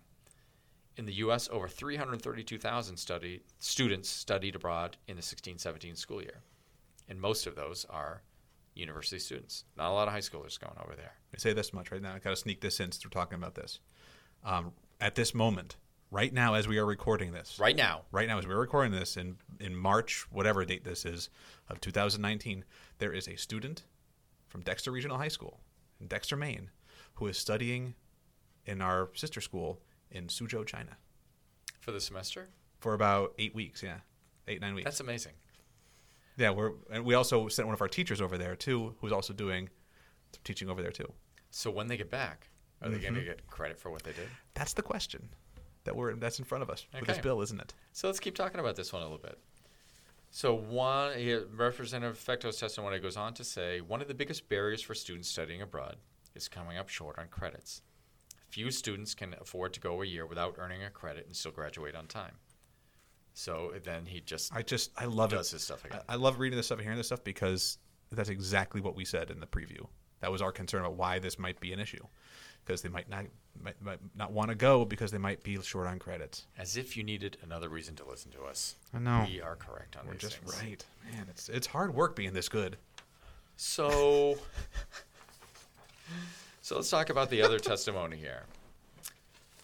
In 0.96 1.04
the 1.04 1.14
U.S., 1.14 1.48
over 1.52 1.68
332,000 1.68 2.96
study, 2.96 3.42
students 3.58 4.08
studied 4.08 4.54
abroad 4.54 4.96
in 5.08 5.16
the 5.16 5.22
16 5.22 5.58
17 5.58 5.96
school 5.96 6.22
year, 6.22 6.40
and 7.08 7.20
most 7.20 7.46
of 7.46 7.54
those 7.54 7.84
are 7.90 8.22
university 8.74 9.18
students. 9.18 9.64
Not 9.76 9.90
a 9.90 9.94
lot 9.94 10.08
of 10.08 10.14
high 10.14 10.20
schoolers 10.20 10.58
going 10.58 10.78
over 10.82 10.94
there. 10.96 11.12
I 11.34 11.38
say 11.38 11.52
this 11.52 11.72
much 11.72 11.92
right 11.92 12.02
now. 12.02 12.14
I 12.14 12.18
got 12.18 12.30
to 12.30 12.36
sneak 12.36 12.60
this 12.60 12.80
in 12.80 12.92
since 12.92 13.04
we're 13.04 13.10
talking 13.10 13.36
about 13.36 13.54
this. 13.54 13.80
Um, 14.44 14.72
at 15.00 15.14
this 15.14 15.34
moment, 15.34 15.76
right 16.10 16.32
now, 16.32 16.54
as 16.54 16.68
we 16.68 16.78
are 16.78 16.84
recording 16.86 17.32
this, 17.32 17.58
Right 17.58 17.76
now, 17.76 18.02
right 18.12 18.28
now 18.28 18.38
as 18.38 18.46
we're 18.46 18.58
recording 18.58 18.92
this 18.92 19.16
in 19.16 19.36
in 19.60 19.74
March, 19.74 20.26
whatever 20.30 20.64
date 20.64 20.84
this 20.84 21.04
is 21.04 21.30
of 21.68 21.80
2019, 21.80 22.64
there 22.98 23.12
is 23.12 23.26
a 23.28 23.36
student 23.36 23.84
from 24.48 24.62
Dexter 24.62 24.90
Regional 24.90 25.16
High 25.18 25.28
School 25.28 25.60
in 26.00 26.06
Dexter, 26.06 26.36
Maine, 26.36 26.70
who 27.14 27.26
is 27.26 27.38
studying 27.38 27.94
in 28.66 28.80
our 28.80 29.10
sister 29.14 29.40
school 29.40 29.80
in 30.10 30.26
Suzhou, 30.28 30.66
China, 30.66 30.96
for 31.80 31.92
the 31.92 32.00
semester, 32.00 32.48
for 32.80 32.94
about 32.94 33.32
eight 33.38 33.54
weeks. 33.54 33.82
Yeah, 33.82 33.98
eight 34.46 34.60
nine 34.60 34.74
weeks. 34.74 34.84
that's 34.84 35.00
amazing. 35.00 35.32
yeah, 36.36 36.50
we're 36.50 36.72
and 36.90 37.04
we 37.04 37.14
also 37.14 37.48
sent 37.48 37.66
one 37.66 37.74
of 37.74 37.80
our 37.80 37.88
teachers 37.88 38.20
over 38.20 38.36
there 38.36 38.56
too, 38.56 38.94
who's 39.00 39.12
also 39.12 39.32
doing 39.32 39.70
teaching 40.44 40.68
over 40.68 40.82
there 40.82 40.92
too. 40.92 41.12
So 41.50 41.70
when 41.70 41.86
they 41.86 41.96
get 41.96 42.10
back, 42.10 42.48
are 42.84 42.90
they 42.90 42.98
going 42.98 43.14
to 43.14 43.20
Mhm. 43.20 43.24
get 43.24 43.46
credit 43.48 43.78
for 43.78 43.90
what 43.90 44.02
they 44.02 44.12
did? 44.12 44.28
That's 44.54 44.72
the 44.74 44.82
question 44.82 45.28
that 45.84 45.96
we're 45.96 46.14
that's 46.16 46.38
in 46.38 46.44
front 46.44 46.62
of 46.62 46.70
us 46.70 46.86
with 46.92 47.06
this 47.06 47.18
bill, 47.18 47.40
isn't 47.42 47.60
it? 47.60 47.74
So 47.92 48.08
let's 48.08 48.20
keep 48.20 48.34
talking 48.34 48.60
about 48.60 48.76
this 48.76 48.92
one 48.92 49.02
a 49.02 49.04
little 49.04 49.18
bit. 49.18 49.38
So 50.30 50.52
one, 50.54 51.16
he, 51.16 51.34
Representative 51.34 52.18
Fecteau's 52.18 52.58
testimony 52.58 52.98
goes 52.98 53.16
on 53.16 53.34
to 53.34 53.44
say 53.44 53.80
one 53.80 54.02
of 54.02 54.08
the 54.08 54.14
biggest 54.14 54.48
barriers 54.48 54.82
for 54.82 54.94
students 54.94 55.28
studying 55.28 55.62
abroad 55.62 55.96
is 56.34 56.48
coming 56.48 56.76
up 56.76 56.88
short 56.88 57.18
on 57.18 57.28
credits. 57.28 57.82
Few 58.48 58.70
students 58.70 59.14
can 59.14 59.34
afford 59.40 59.72
to 59.74 59.80
go 59.80 60.02
a 60.02 60.06
year 60.06 60.26
without 60.26 60.56
earning 60.58 60.82
a 60.82 60.90
credit 60.90 61.26
and 61.26 61.36
still 61.36 61.52
graduate 61.52 61.94
on 61.94 62.06
time. 62.06 62.36
So 63.32 63.72
then 63.82 64.06
he 64.06 64.20
just 64.20 64.54
I 64.54 64.62
just 64.62 64.90
I 64.96 65.06
love 65.06 65.30
does 65.30 65.52
it. 65.52 65.56
his 65.56 65.62
stuff 65.64 65.84
again. 65.84 66.00
I, 66.08 66.12
I 66.14 66.16
love 66.16 66.38
reading 66.38 66.56
this 66.56 66.66
stuff 66.66 66.78
and 66.78 66.84
hearing 66.84 66.98
this 66.98 67.06
stuff 67.08 67.24
because 67.24 67.78
that's 68.12 68.28
exactly 68.28 68.80
what 68.80 68.94
we 68.94 69.04
said 69.04 69.30
in 69.30 69.40
the 69.40 69.46
preview. 69.46 69.86
That 70.20 70.30
was 70.30 70.40
our 70.40 70.52
concern 70.52 70.80
about 70.80 70.94
why 70.94 71.18
this 71.18 71.38
might 71.38 71.58
be 71.60 71.72
an 71.72 71.80
issue, 71.80 72.04
because 72.64 72.82
they 72.82 72.88
might 72.88 73.08
not 73.08 73.24
might, 73.62 73.80
might 73.82 73.98
not 74.16 74.32
want 74.32 74.48
to 74.50 74.54
go 74.54 74.84
because 74.84 75.10
they 75.10 75.18
might 75.18 75.42
be 75.42 75.60
short 75.62 75.86
on 75.86 75.98
credits. 75.98 76.46
As 76.58 76.76
if 76.76 76.96
you 76.96 77.02
needed 77.04 77.36
another 77.42 77.68
reason 77.68 77.94
to 77.96 78.04
listen 78.04 78.30
to 78.32 78.42
us. 78.44 78.74
I 78.92 78.98
know. 78.98 79.26
We 79.28 79.40
are 79.40 79.56
correct 79.56 79.96
on 79.96 80.06
We're 80.06 80.12
these 80.14 80.22
just 80.22 80.36
things. 80.38 80.60
right, 80.62 80.84
man. 81.12 81.26
It's 81.30 81.48
it's 81.48 81.66
hard 81.66 81.94
work 81.94 82.16
being 82.16 82.32
this 82.32 82.48
good. 82.48 82.76
So, 83.56 84.36
so 86.60 86.76
let's 86.76 86.90
talk 86.90 87.10
about 87.10 87.30
the 87.30 87.42
other 87.42 87.58
testimony 87.58 88.16
here. 88.16 88.42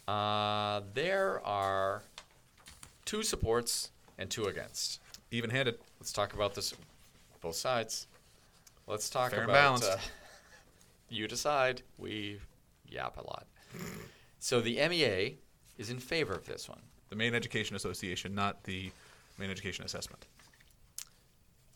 Uh, 0.07 0.81
there 0.93 1.45
are 1.45 2.01
two 3.05 3.23
supports 3.23 3.91
and 4.17 4.29
two 4.29 4.45
against. 4.45 4.99
Even-handed. 5.31 5.77
Let's 5.99 6.13
talk 6.13 6.33
about 6.33 6.55
this, 6.55 6.73
both 7.41 7.55
sides. 7.55 8.07
Let's 8.87 9.09
talk 9.09 9.31
Fair 9.31 9.43
about. 9.43 9.53
balanced. 9.53 9.89
Uh, 9.89 9.97
you 11.09 11.27
decide. 11.27 11.81
We 11.97 12.39
yap 12.91 13.17
a 13.17 13.23
lot. 13.25 13.47
So 14.39 14.61
the 14.61 14.75
MEA 14.87 15.37
is 15.77 15.89
in 15.89 15.99
favor 15.99 16.33
of 16.33 16.45
this 16.45 16.67
one. 16.69 16.81
The 17.09 17.15
Maine 17.15 17.33
Education 17.35 17.75
Association, 17.75 18.35
not 18.35 18.63
the 18.63 18.91
Maine 19.37 19.49
Education 19.49 19.85
Assessment. 19.85 20.25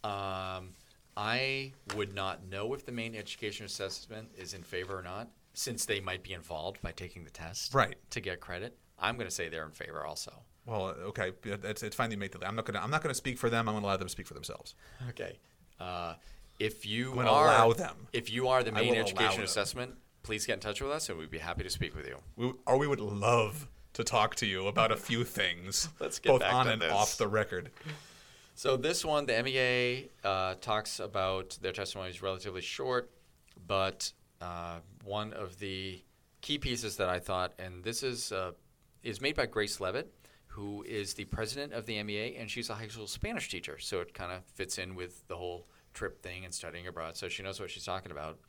Um, 0.04 0.69
I 1.17 1.71
would 1.95 2.13
not 2.13 2.47
know 2.47 2.73
if 2.73 2.86
the 2.86 2.91
Maine 2.91 3.15
education 3.15 3.65
assessment 3.65 4.30
is 4.38 4.54
in 4.54 4.62
favor 4.62 4.99
or 4.99 5.01
not, 5.01 5.30
since 5.54 5.86
they 5.86 5.99
might 5.99 6.23
be 6.23 6.34
involved 6.34 6.82
by 6.82 6.91
taking 6.91 7.23
the 7.23 7.32
test 7.32 7.73
Right. 7.73 7.95
to 8.12 8.19
get 8.19 8.39
credit. 8.39 8.78
I'm 8.99 9.15
going 9.15 9.28
to 9.28 9.34
say 9.34 9.49
they're 9.49 9.65
in 9.65 9.71
favor 9.71 10.06
also. 10.06 10.32
Well, 10.65 10.88
okay, 11.08 11.32
it's, 11.43 11.84
it's 11.84 11.95
fine. 11.95 12.10
They 12.10 12.15
make 12.15 12.32
the. 12.32 12.45
I'm 12.47 12.56
not 12.56 12.65
gonna. 12.65 12.80
I'm 12.80 12.89
not 12.89 13.04
gonna 13.04 13.13
speak 13.13 13.38
for 13.38 13.51
them. 13.51 13.69
I'm 13.69 13.75
gonna 13.75 13.86
allow 13.86 13.97
them 13.97 14.08
to 14.08 14.12
speak 14.12 14.25
for 14.25 14.34
themselves. 14.34 14.73
Okay. 15.10 15.38
Uh, 15.80 16.15
if 16.58 16.88
you 16.88 17.12
are 17.19 17.23
allow 17.23 17.71
them. 17.73 18.08
if 18.13 18.32
you 18.32 18.47
are 18.47 18.63
the 18.63 18.71
I 18.71 18.82
Maine 18.82 18.93
will 18.95 19.01
education 19.01 19.43
assessment, 19.43 19.93
please 20.26 20.46
get 20.46 20.54
in 20.54 20.60
touch 20.60 20.82
with 20.82 20.92
us, 20.92 21.08
and 21.08 21.18
we'd 21.20 21.30
be 21.30 21.38
happy 21.38 21.64
to 21.64 21.70
speak 21.70 21.96
with 21.96 22.08
you. 22.08 22.18
We, 22.36 22.52
or 22.66 22.78
we 22.78 22.88
would 22.88 23.00
love 23.00 23.68
to 23.94 24.04
talk 24.04 24.36
to 24.36 24.46
you 24.46 24.68
about 24.68 24.92
a 24.92 24.98
few 24.98 25.24
things, 25.24 25.88
Let's 26.00 26.20
get 26.20 26.32
both 26.32 26.42
back 26.42 26.54
on 26.54 26.66
to 26.66 26.74
and 26.74 26.82
this. 26.82 26.92
off 26.92 27.18
the 27.18 27.28
record. 27.28 27.70
So 28.56 28.76
this 28.76 29.06
one, 29.06 29.28
the 29.28 29.42
MEA 29.44 30.10
uh, 30.24 30.56
talks 30.56 31.00
about 31.00 31.58
their 31.62 31.72
testimony 31.72 32.10
is 32.10 32.22
relatively 32.22 32.62
short, 32.62 33.12
but 33.68 34.12
uh, 34.42 34.80
one 35.04 35.32
of 35.34 35.60
the 35.60 36.02
key 36.42 36.58
pieces 36.58 36.98
that 36.98 37.08
I 37.08 37.20
thought, 37.20 37.54
and 37.60 37.84
this 37.84 38.02
is 38.02 38.32
uh, 38.32 38.52
is 39.04 39.22
made 39.22 39.36
by 39.36 39.46
Grace 39.46 39.80
Leavitt, 39.80 40.12
who 40.48 40.84
is 40.88 41.14
the 41.14 41.26
president 41.26 41.74
of 41.74 41.86
the 41.86 42.02
MEA, 42.02 42.36
and 42.38 42.50
she's 42.50 42.70
a 42.70 42.74
high 42.74 42.88
school 42.88 43.08
Spanish 43.08 43.50
teacher. 43.50 43.78
So 43.80 44.00
it 44.00 44.14
kind 44.14 44.32
of 44.32 44.44
fits 44.46 44.78
in 44.80 44.96
with 44.96 45.28
the 45.28 45.36
whole 45.36 45.68
trip 45.94 46.24
thing 46.24 46.44
and 46.44 46.54
studying 46.54 46.88
abroad. 46.88 47.16
So 47.16 47.30
she 47.30 47.44
knows 47.44 47.60
what 47.60 47.70
she's 47.70 47.86
talking 47.86 48.12
about. 48.12 48.40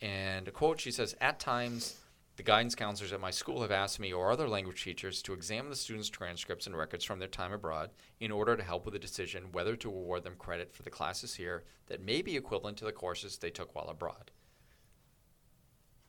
And 0.00 0.46
a 0.48 0.50
quote 0.50 0.80
she 0.80 0.90
says, 0.90 1.16
At 1.20 1.40
times, 1.40 1.96
the 2.36 2.42
guidance 2.42 2.74
counselors 2.74 3.12
at 3.12 3.20
my 3.20 3.30
school 3.30 3.62
have 3.62 3.70
asked 3.70 3.98
me 3.98 4.12
or 4.12 4.30
other 4.30 4.48
language 4.48 4.84
teachers 4.84 5.22
to 5.22 5.32
examine 5.32 5.70
the 5.70 5.76
students' 5.76 6.10
transcripts 6.10 6.66
and 6.66 6.76
records 6.76 7.04
from 7.04 7.18
their 7.18 7.28
time 7.28 7.52
abroad 7.52 7.90
in 8.20 8.30
order 8.30 8.56
to 8.56 8.62
help 8.62 8.84
with 8.84 8.92
the 8.92 9.00
decision 9.00 9.52
whether 9.52 9.74
to 9.76 9.88
award 9.88 10.22
them 10.22 10.34
credit 10.38 10.74
for 10.74 10.82
the 10.82 10.90
classes 10.90 11.34
here 11.34 11.64
that 11.86 12.04
may 12.04 12.20
be 12.20 12.36
equivalent 12.36 12.76
to 12.76 12.84
the 12.84 12.92
courses 12.92 13.38
they 13.38 13.50
took 13.50 13.74
while 13.74 13.88
abroad. 13.88 14.30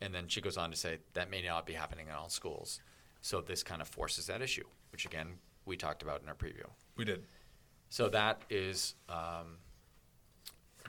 And 0.02 0.14
then 0.14 0.28
she 0.28 0.42
goes 0.42 0.58
on 0.58 0.70
to 0.70 0.78
say 0.78 1.00
that 1.14 1.32
may 1.32 1.42
not 1.42 1.66
be 1.66 1.74
happening 1.74 2.08
in 2.08 2.14
all 2.14 2.30
schools. 2.30 2.82
So 3.22 3.42
this 3.42 3.64
kind 3.64 3.82
of 3.82 3.88
forces 3.88 4.28
that 4.28 4.42
issue, 4.42 4.66
which 4.92 5.06
again, 5.06 5.36
we 5.66 5.78
talked 5.78 6.04
about 6.04 6.22
in 6.22 6.28
our 6.28 6.36
preview. 6.36 6.66
We 6.98 7.06
did. 7.06 7.26
So 7.90 8.10
that 8.10 8.42
is 8.50 8.96
um, 9.10 9.58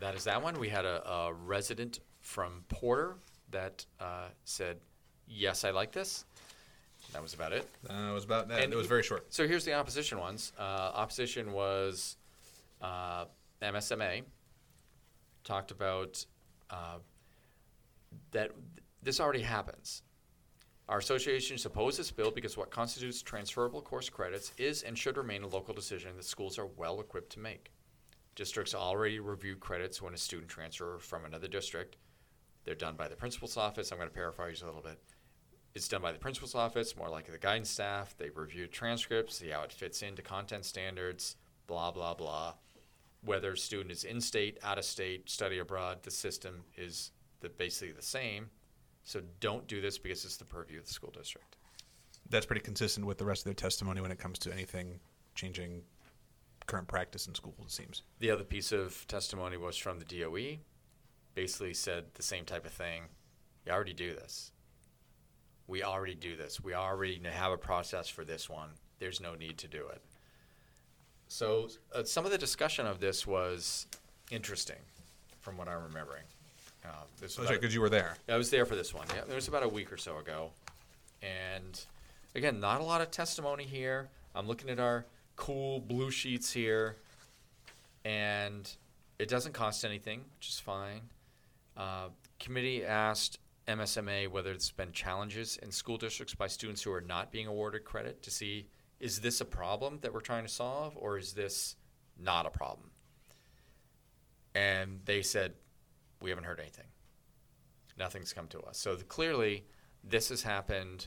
that 0.01 0.15
is 0.15 0.25
that 0.25 0.43
one. 0.43 0.59
We 0.59 0.69
had 0.69 0.85
a, 0.85 1.09
a 1.09 1.33
resident 1.33 2.01
from 2.29 2.63
Porter 2.69 3.17
that 3.51 3.87
uh, 3.99 4.29
said, 4.45 4.77
"Yes, 5.27 5.65
I 5.65 5.71
like 5.71 5.93
this." 5.93 6.27
That 7.13 7.23
was 7.23 7.33
about 7.33 7.53
it. 7.53 7.67
Uh, 7.89 8.11
it 8.11 8.13
was 8.13 8.25
about 8.25 8.49
that. 8.49 8.63
And 8.63 8.73
it 8.73 8.77
was 8.77 8.87
very 8.87 9.03
short. 9.03 9.33
So 9.33 9.49
here's 9.49 9.65
the 9.65 9.73
opposition 9.73 10.19
ones. 10.19 10.53
Uh, 10.59 10.63
opposition 10.63 11.53
was 11.53 12.17
uh, 12.83 13.25
MSMA. 13.63 14.25
Talked 15.43 15.71
about 15.71 16.27
uh, 16.69 16.99
that 18.33 18.51
this 19.03 19.21
already 19.21 19.43
happens. 19.43 20.03
Our 20.87 20.99
association 20.99 21.57
opposes 21.65 21.99
this 21.99 22.11
bill 22.11 22.31
because 22.31 22.59
what 22.59 22.71
constitutes 22.71 23.23
transferable 23.23 23.81
course 23.81 24.11
credits 24.11 24.53
is 24.59 24.83
and 24.83 24.99
should 24.99 25.17
remain 25.17 25.45
a 25.45 25.49
local 25.49 25.73
decision 25.73 26.15
that 26.17 26.25
schools 26.25 26.59
are 26.59 26.67
well 26.77 27.01
equipped 27.01 27.31
to 27.33 27.41
make. 27.41 27.71
Districts 28.35 28.75
already 28.75 29.19
review 29.19 29.57
credits 29.57 30.03
when 30.03 30.13
a 30.13 30.19
student 30.19 30.51
transfers 30.51 31.03
from 31.03 31.25
another 31.25 31.49
district. 31.49 31.97
They're 32.65 32.75
done 32.75 32.97
by 32.97 33.09
the 33.09 33.17
principal's 33.17 33.57
office. 33.57 33.91
I'm 33.91 33.99
going 33.99 34.11
to 34.11 34.15
paraphrase 34.15 34.63
a 34.63 34.67
little 34.67 34.83
bit. 34.83 34.99
It's 35.75 35.89
done 35.89 36.03
by 36.03 36.13
the 36.13 36.19
principal's 36.19 36.55
office, 36.55 36.97
more 36.97 37.09
like 37.09 37.31
the 37.31 37.39
guidance 37.39 37.71
staff. 37.71 38.15
They 38.19 38.31
review 38.31 38.67
transcripts, 38.67 39.39
see 39.39 39.51
how 39.51 39.63
it 39.63 39.73
fits 39.73 40.03
into 40.03 40.23
content 40.23 40.65
standards, 40.65 41.37
blah, 41.67 41.91
blah, 41.91 42.15
blah. 42.15 42.55
Whether 43.25 43.53
a 43.53 43.57
student 43.57 43.93
is 43.93 44.05
in 44.05 44.21
state, 44.21 44.59
out 44.63 44.79
of 44.79 44.85
state, 44.85 45.31
study 45.31 45.59
abroad, 45.59 45.99
the 46.03 46.11
system 46.11 46.65
is 46.77 47.13
the, 47.41 47.49
basically 47.49 47.93
the 47.93 48.03
same. 48.03 48.51
So 49.05 49.23
don't 49.41 49.67
do 49.67 49.81
this 49.81 49.99
because 49.99 50.25
it's 50.25 50.37
the 50.37 50.45
purview 50.45 50.79
of 50.79 50.87
the 50.87 50.93
school 50.93 51.11
district. 51.11 51.57
That's 52.29 52.47
pretty 52.47 52.61
consistent 52.61 53.07
with 53.07 53.19
the 53.19 53.25
rest 53.25 53.43
of 53.43 53.45
their 53.47 53.55
testimony 53.55 54.01
when 54.01 54.11
it 54.11 54.19
comes 54.19 54.39
to 54.41 54.53
anything 54.53 55.01
changing 55.35 55.83
current 56.67 56.87
practice 56.87 57.27
in 57.27 57.35
schools. 57.35 57.57
It 57.65 57.71
seems. 57.71 58.03
The 58.19 58.31
other 58.31 58.45
piece 58.45 58.71
of 58.71 59.07
testimony 59.09 59.57
was 59.57 59.77
from 59.77 59.99
the 59.99 60.05
DOE. 60.05 60.59
Basically 61.39 61.73
said 61.73 62.07
the 62.15 62.23
same 62.25 62.45
type 62.45 62.67
of 62.67 62.73
thing. 62.73 63.03
You 63.65 63.71
already 63.71 63.93
do 63.93 64.13
this. 64.13 64.51
We 65.69 65.85
already 65.85 66.17
do 66.17 66.35
this. 66.35 66.61
We 66.61 66.75
already 66.75 67.23
have 67.33 67.53
a 67.53 67.57
process 67.57 68.09
for 68.09 68.25
this 68.25 68.51
one. 68.51 68.71
There's 68.99 69.21
no 69.21 69.37
need 69.37 69.57
to 69.59 69.69
do 69.69 69.87
it. 69.87 70.03
So 71.29 71.69
uh, 71.95 72.03
some 72.03 72.25
of 72.25 72.33
the 72.33 72.39
discussion 72.39 72.89
of 72.89 72.99
this 72.99 73.25
was 73.25 73.87
interesting, 74.33 74.83
from 75.39 75.57
what 75.57 75.69
I'm 75.69 75.85
remembering. 75.85 76.25
Uh, 76.85 76.89
this 77.21 77.39
was 77.39 77.49
because 77.49 77.73
you 77.73 77.83
were 77.83 77.89
there. 77.89 78.17
I 78.29 78.37
was 78.37 78.51
there 78.51 78.67
for 78.67 78.75
this 78.75 78.93
one. 78.93 79.07
Yeah, 79.15 79.23
it 79.31 79.33
was 79.33 79.47
about 79.47 79.63
a 79.63 79.69
week 79.69 79.93
or 79.93 79.97
so 79.97 80.19
ago. 80.19 80.51
And 81.23 81.81
again, 82.35 82.59
not 82.59 82.81
a 82.81 82.85
lot 82.85 83.01
of 83.01 83.13
testimony 83.13 83.63
here. 83.63 84.09
I'm 84.35 84.49
looking 84.49 84.71
at 84.71 84.81
our 84.81 85.05
cool 85.37 85.79
blue 85.79 86.11
sheets 86.11 86.51
here, 86.51 86.97
and 88.05 88.69
it 89.21 89.29
doesn't 89.29 89.53
cost 89.53 89.85
anything, 89.85 90.25
which 90.37 90.49
is 90.49 90.59
fine. 90.59 91.03
Uh, 91.79 92.09
committee 92.41 92.85
asked 92.85 93.39
MSMA 93.69 94.29
whether 94.29 94.51
there's 94.51 94.73
been 94.73 94.93
challenges 94.93 95.57
in 95.63 95.71
school 95.71 95.97
districts 95.97 96.35
by 96.35 96.49
students 96.49 96.83
who 96.83 96.93
are 96.93 97.01
not 97.01 97.31
being 97.31 97.47
awarded 97.47 97.85
credit 97.85 98.23
to 98.25 98.31
see 98.31 98.69
is 99.01 99.21
this 99.21 99.41
a 99.41 99.45
problem 99.45 100.01
that 100.03 100.13
we're 100.13 100.21
trying 100.21 100.45
to 100.45 100.53
solve 100.53 100.97
or 100.97 101.19
is 101.19 101.33
this 101.33 101.77
not 102.19 102.47
a 102.47 102.51
problem? 102.51 102.91
And 104.55 105.01
they 105.05 105.23
said, 105.23 105.53
we 106.21 106.31
haven't 106.31 106.45
heard 106.45 106.59
anything. 106.59 106.87
Nothing's 107.97 108.33
come 108.33 108.49
to 108.49 108.61
us. 108.63 108.77
So 108.79 108.95
th- 108.95 109.07
clearly, 109.07 109.65
this 110.03 110.31
has 110.31 110.43
happened. 110.43 111.07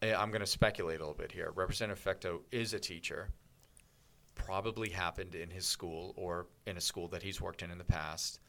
eh, 0.00 0.14
I'm 0.14 0.30
going 0.30 0.40
to 0.40 0.46
speculate 0.46 1.00
a 1.00 1.02
little 1.02 1.14
bit 1.14 1.32
here. 1.32 1.52
Representative 1.54 2.02
Fecteau 2.02 2.40
is 2.50 2.72
a 2.72 2.78
teacher. 2.78 3.30
Probably 4.34 4.88
happened 4.88 5.34
in 5.34 5.50
his 5.50 5.66
school 5.66 6.14
or 6.16 6.46
in 6.66 6.78
a 6.78 6.80
school 6.80 7.08
that 7.08 7.22
he's 7.22 7.40
worked 7.42 7.62
in 7.62 7.70
in 7.70 7.78
the 7.78 7.84
past, 7.84 8.40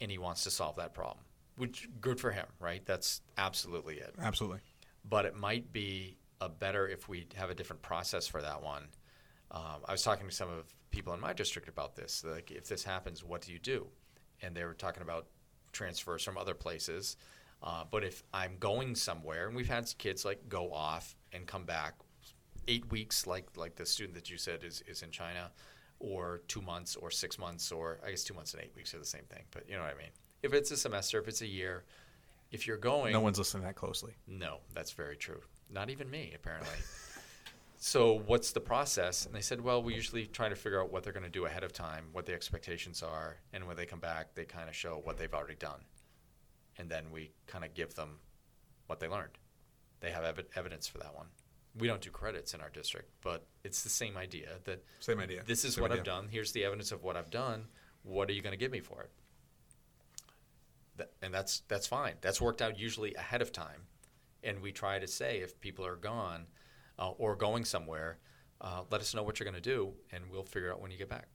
and 0.00 0.10
he 0.10 0.18
wants 0.18 0.44
to 0.44 0.50
solve 0.50 0.76
that 0.76 0.94
problem. 0.94 1.24
Which 1.56 1.88
good 2.00 2.18
for 2.20 2.32
him, 2.32 2.46
right? 2.58 2.84
That's 2.84 3.20
absolutely 3.38 3.96
it 3.98 4.14
Absolutely. 4.20 4.58
but 5.08 5.24
it 5.24 5.36
might 5.36 5.72
be 5.72 6.16
a 6.40 6.48
better 6.48 6.88
if 6.88 7.08
we 7.08 7.26
have 7.36 7.50
a 7.50 7.54
different 7.54 7.80
process 7.82 8.26
for 8.26 8.42
that 8.42 8.62
one. 8.62 8.88
Um, 9.50 9.82
I 9.84 9.92
was 9.92 10.02
talking 10.02 10.26
to 10.28 10.34
some 10.34 10.48
of 10.50 10.64
people 10.90 11.14
in 11.14 11.20
my 11.20 11.32
district 11.32 11.68
about 11.68 11.94
this. 11.94 12.24
Like, 12.26 12.50
if 12.50 12.66
this 12.66 12.82
happens, 12.82 13.22
what 13.22 13.42
do 13.42 13.52
you 13.52 13.58
do? 13.60 13.86
And 14.42 14.54
they 14.54 14.64
were 14.64 14.74
talking 14.74 15.02
about 15.02 15.26
transfers 15.72 16.22
from 16.24 16.36
other 16.36 16.54
places. 16.54 17.16
Uh, 17.62 17.84
but 17.90 18.02
if 18.04 18.24
I'm 18.32 18.56
going 18.58 18.94
somewhere, 18.94 19.46
and 19.46 19.56
we've 19.56 19.68
had 19.68 19.86
kids 19.96 20.24
like 20.24 20.48
go 20.48 20.72
off 20.72 21.14
and 21.32 21.46
come 21.46 21.64
back 21.64 21.94
eight 22.68 22.90
weeks, 22.90 23.26
like 23.26 23.46
like 23.56 23.76
the 23.76 23.86
student 23.86 24.14
that 24.16 24.28
you 24.28 24.36
said 24.38 24.64
is, 24.64 24.82
is 24.86 25.02
in 25.02 25.10
China, 25.10 25.50
or 26.04 26.42
two 26.48 26.60
months, 26.60 26.96
or 26.96 27.10
six 27.10 27.38
months, 27.38 27.72
or 27.72 27.98
I 28.06 28.10
guess 28.10 28.24
two 28.24 28.34
months 28.34 28.52
and 28.52 28.62
eight 28.62 28.72
weeks 28.76 28.94
are 28.94 28.98
the 28.98 29.04
same 29.06 29.24
thing. 29.30 29.42
But 29.50 29.68
you 29.68 29.74
know 29.76 29.82
what 29.82 29.94
I 29.94 29.98
mean. 29.98 30.10
If 30.42 30.52
it's 30.52 30.70
a 30.70 30.76
semester, 30.76 31.18
if 31.18 31.26
it's 31.28 31.40
a 31.40 31.46
year, 31.46 31.84
if 32.50 32.66
you're 32.66 32.76
going, 32.76 33.12
No 33.12 33.20
one's 33.20 33.38
listening 33.38 33.64
that 33.64 33.74
closely. 33.74 34.12
no, 34.26 34.58
that's 34.74 34.92
very 34.92 35.16
true. 35.16 35.40
Not 35.70 35.88
even 35.88 36.10
me, 36.10 36.32
apparently. 36.34 36.68
so, 37.78 38.22
what's 38.26 38.52
the 38.52 38.60
process? 38.60 39.24
And 39.24 39.34
they 39.34 39.40
said, 39.40 39.62
well, 39.62 39.82
we 39.82 39.94
usually 39.94 40.26
try 40.26 40.48
to 40.50 40.54
figure 40.54 40.80
out 40.82 40.92
what 40.92 41.02
they're 41.02 41.12
going 41.14 41.24
to 41.24 41.30
do 41.30 41.46
ahead 41.46 41.64
of 41.64 41.72
time, 41.72 42.04
what 42.12 42.26
the 42.26 42.34
expectations 42.34 43.02
are, 43.02 43.38
and 43.54 43.66
when 43.66 43.76
they 43.76 43.86
come 43.86 44.00
back, 44.00 44.34
they 44.34 44.44
kind 44.44 44.68
of 44.68 44.74
show 44.74 45.00
what 45.04 45.16
they've 45.16 45.32
already 45.32 45.54
done. 45.56 45.80
And 46.78 46.90
then 46.90 47.04
we 47.10 47.30
kind 47.46 47.64
of 47.64 47.72
give 47.72 47.94
them 47.94 48.18
what 48.88 49.00
they 49.00 49.08
learned. 49.08 49.38
They 50.00 50.10
have 50.10 50.24
ev- 50.24 50.44
evidence 50.54 50.86
for 50.86 50.98
that 50.98 51.14
one. 51.14 51.26
We 51.76 51.88
don't 51.88 52.00
do 52.00 52.10
credits 52.10 52.54
in 52.54 52.60
our 52.60 52.70
district, 52.70 53.10
but 53.20 53.46
it's 53.64 53.82
the 53.82 53.88
same 53.88 54.16
idea 54.16 54.48
that 54.64 54.84
Same 55.00 55.18
idea. 55.18 55.42
this 55.44 55.64
is 55.64 55.74
Same 55.74 55.82
what 55.82 55.92
I've 55.92 56.04
done. 56.04 56.28
Here's 56.30 56.52
the 56.52 56.64
evidence 56.64 56.92
of 56.92 57.02
what 57.02 57.16
I've 57.16 57.30
done. 57.30 57.66
What 58.04 58.30
are 58.30 58.32
you 58.32 58.42
going 58.42 58.52
to 58.52 58.58
give 58.58 58.70
me 58.70 58.80
for 58.80 59.02
it? 59.02 59.10
That, 60.96 61.10
and 61.22 61.34
that's 61.34 61.62
that's 61.68 61.86
fine. 61.86 62.14
That's 62.20 62.40
worked 62.40 62.62
out 62.62 62.78
usually 62.78 63.14
ahead 63.14 63.42
of 63.42 63.50
time, 63.50 63.82
and 64.44 64.62
we 64.62 64.70
try 64.70 64.98
to 65.00 65.06
say 65.08 65.38
if 65.40 65.60
people 65.60 65.84
are 65.84 65.96
gone 65.96 66.46
uh, 66.98 67.10
or 67.10 67.34
going 67.34 67.64
somewhere, 67.64 68.18
uh, 68.60 68.82
let 68.90 69.00
us 69.00 69.12
know 69.14 69.24
what 69.24 69.40
you're 69.40 69.50
going 69.50 69.60
to 69.60 69.70
do, 69.76 69.92
and 70.12 70.22
we'll 70.30 70.44
figure 70.44 70.72
out 70.72 70.80
when 70.80 70.92
you 70.92 70.98
get 70.98 71.08
back. 71.08 71.26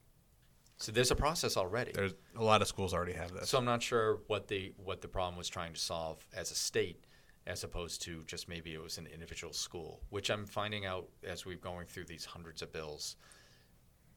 So 0.77 0.93
there's 0.93 1.11
a 1.11 1.15
process 1.15 1.57
already. 1.57 1.91
There's 1.91 2.13
a 2.37 2.43
lot 2.43 2.61
of 2.61 2.69
schools 2.69 2.93
already 2.93 3.11
have 3.11 3.33
this. 3.33 3.49
So 3.49 3.57
I'm 3.57 3.65
not 3.65 3.83
sure 3.83 4.19
what 4.27 4.47
the 4.47 4.73
what 4.77 5.01
the 5.01 5.09
problem 5.09 5.37
was 5.37 5.49
trying 5.49 5.73
to 5.73 5.79
solve 5.79 6.25
as 6.33 6.51
a 6.51 6.55
state, 6.55 7.03
as 7.49 7.63
opposed 7.63 8.03
to 8.03 8.23
just 8.27 8.47
maybe 8.47 8.75
it 8.75 8.81
was 8.81 8.99
an 8.99 9.07
individual 9.11 9.51
school, 9.51 10.01
which 10.11 10.29
I'm 10.29 10.45
finding 10.45 10.85
out 10.85 11.09
as 11.27 11.47
we're 11.47 11.57
going 11.57 11.87
through 11.87 12.05
these 12.05 12.23
hundreds 12.23 12.61
of 12.61 12.71
bills. 12.71 13.15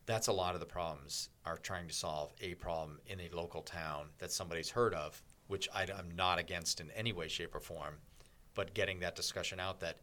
That's 0.04 0.26
a 0.26 0.32
lot 0.32 0.52
of 0.52 0.60
the 0.60 0.66
problems 0.66 1.30
are 1.46 1.56
trying 1.56 1.88
to 1.88 1.94
solve 1.94 2.34
a 2.42 2.54
problem 2.56 3.00
in 3.06 3.20
a 3.20 3.34
local 3.34 3.62
town 3.62 4.08
that 4.18 4.32
somebody's 4.32 4.68
heard 4.68 4.92
of, 4.92 5.22
which 5.46 5.66
I, 5.74 5.84
am 5.84 6.10
not 6.14 6.38
against 6.38 6.80
in 6.80 6.90
any 6.90 7.14
way, 7.14 7.26
shape, 7.26 7.54
or 7.54 7.60
form, 7.60 7.94
but 8.54 8.74
getting 8.74 9.00
that 9.00 9.16
discussion 9.16 9.58
out 9.58 9.80
that 9.80 10.00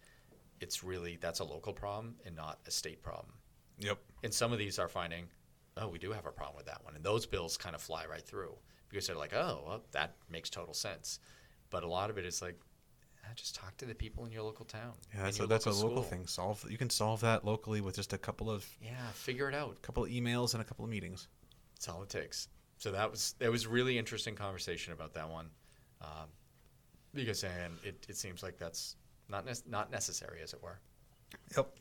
it's 0.59 0.83
really 0.83 1.19
that's 1.21 1.39
a 1.39 1.43
local 1.43 1.71
problem 1.71 2.15
and 2.25 2.35
not 2.35 2.57
a 2.65 2.71
state 2.71 3.03
problem. 3.03 3.33
Yep. 3.77 3.99
And 4.23 4.33
some 4.33 4.51
of 4.51 4.57
these 4.57 4.79
are 4.79 4.89
finding, 4.89 5.25
oh, 5.77 5.87
we 5.87 5.99
do 5.99 6.11
have 6.11 6.25
a 6.25 6.31
problem 6.31 6.57
with 6.57 6.65
that 6.65 6.83
one. 6.83 6.95
And 6.95 7.03
those 7.03 7.27
bills 7.27 7.57
kind 7.57 7.75
of 7.75 7.81
fly 7.81 8.05
right 8.09 8.25
through 8.25 8.55
because 8.89 9.05
they're 9.05 9.15
like, 9.15 9.35
oh, 9.35 9.63
well, 9.67 9.83
that 9.91 10.15
makes 10.31 10.49
total 10.49 10.73
sense. 10.73 11.19
But 11.69 11.83
a 11.83 11.87
lot 11.87 12.09
of 12.09 12.17
it 12.17 12.25
is 12.25 12.41
like, 12.41 12.59
just 13.35 13.55
talk 13.55 13.75
to 13.77 13.85
the 13.85 13.95
people 13.95 14.25
in 14.25 14.31
your 14.31 14.43
local 14.43 14.65
town. 14.65 14.93
Yeah, 15.13 15.23
that's 15.23 15.39
a, 15.39 15.47
that's 15.47 15.65
a 15.65 15.71
local 15.71 15.89
school. 15.89 16.03
thing. 16.03 16.27
Solve. 16.27 16.65
You 16.69 16.77
can 16.77 16.89
solve 16.89 17.21
that 17.21 17.45
locally 17.45 17.81
with 17.81 17.95
just 17.95 18.13
a 18.13 18.17
couple 18.17 18.49
of 18.49 18.67
Yeah, 18.81 18.95
figure 19.13 19.49
it 19.49 19.55
out. 19.55 19.77
A 19.77 19.81
couple 19.81 20.03
of 20.03 20.09
emails 20.09 20.53
and 20.53 20.61
a 20.61 20.65
couple 20.65 20.85
of 20.85 20.91
meetings. 20.91 21.27
That's 21.75 21.89
all 21.89 22.03
it 22.03 22.09
takes. 22.09 22.47
So 22.77 22.91
that 22.91 23.09
was 23.11 23.35
that 23.39 23.51
was 23.51 23.67
really 23.67 23.97
interesting 23.97 24.35
conversation 24.35 24.93
about 24.93 25.13
that 25.13 25.29
one, 25.29 25.49
um, 26.01 26.27
because 27.13 27.43
and 27.43 27.73
it, 27.83 28.05
it 28.07 28.15
seems 28.15 28.41
like 28.41 28.57
that's 28.57 28.95
not 29.27 29.45
nec- 29.45 29.67
not 29.67 29.91
necessary 29.91 30.39
as 30.41 30.53
it 30.53 30.63
were. 30.63 30.79
Yep. 31.55 31.75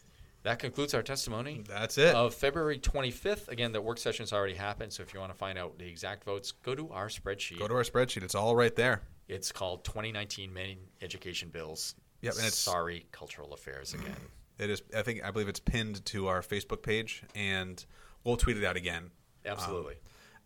That 0.44 0.58
concludes 0.60 0.94
our 0.94 1.02
testimony. 1.02 1.64
That's 1.68 1.98
it. 1.98 2.14
Of 2.14 2.34
February 2.34 2.78
25th. 2.78 3.48
Again, 3.48 3.72
the 3.72 3.80
work 3.80 3.98
session's 3.98 4.32
already 4.32 4.54
happened. 4.54 4.92
So 4.92 5.02
if 5.02 5.12
you 5.12 5.20
want 5.20 5.32
to 5.32 5.38
find 5.38 5.58
out 5.58 5.78
the 5.78 5.86
exact 5.86 6.24
votes, 6.24 6.52
go 6.52 6.74
to 6.74 6.90
our 6.90 7.08
spreadsheet. 7.08 7.58
Go 7.58 7.68
to 7.68 7.74
our 7.74 7.82
spreadsheet. 7.82 8.22
It's 8.22 8.36
all 8.36 8.54
right 8.54 8.74
there. 8.74 9.02
It's 9.28 9.52
called 9.52 9.84
2019 9.84 10.52
Maine 10.52 10.78
Education 11.02 11.50
Bills. 11.50 11.94
Yep, 12.22 12.32
and 12.34 12.40
it's- 12.40 12.54
sorry, 12.56 13.06
cultural 13.12 13.52
affairs 13.54 13.94
again. 13.94 14.16
It 14.58 14.70
is. 14.70 14.82
I 14.92 15.02
think 15.02 15.22
I 15.24 15.30
believe 15.30 15.46
it's 15.48 15.60
pinned 15.60 16.04
to 16.06 16.26
our 16.26 16.40
Facebook 16.42 16.82
page, 16.82 17.22
and 17.36 17.84
we'll 18.24 18.36
tweet 18.36 18.56
it 18.56 18.64
out 18.64 18.74
again. 18.76 19.12
Absolutely. 19.46 19.94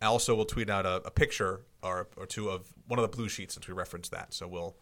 Um, 0.02 0.08
also, 0.08 0.34
we'll 0.34 0.44
tweet 0.44 0.68
out 0.68 0.84
a, 0.84 0.96
a 1.06 1.10
picture 1.10 1.62
or, 1.82 2.08
or 2.18 2.26
two 2.26 2.50
of 2.50 2.66
one 2.86 2.98
of 2.98 3.10
the 3.10 3.16
blue 3.16 3.30
sheets 3.30 3.54
since 3.54 3.66
we 3.66 3.72
referenced 3.72 4.10
that. 4.10 4.34
So 4.34 4.46
we'll 4.46 4.76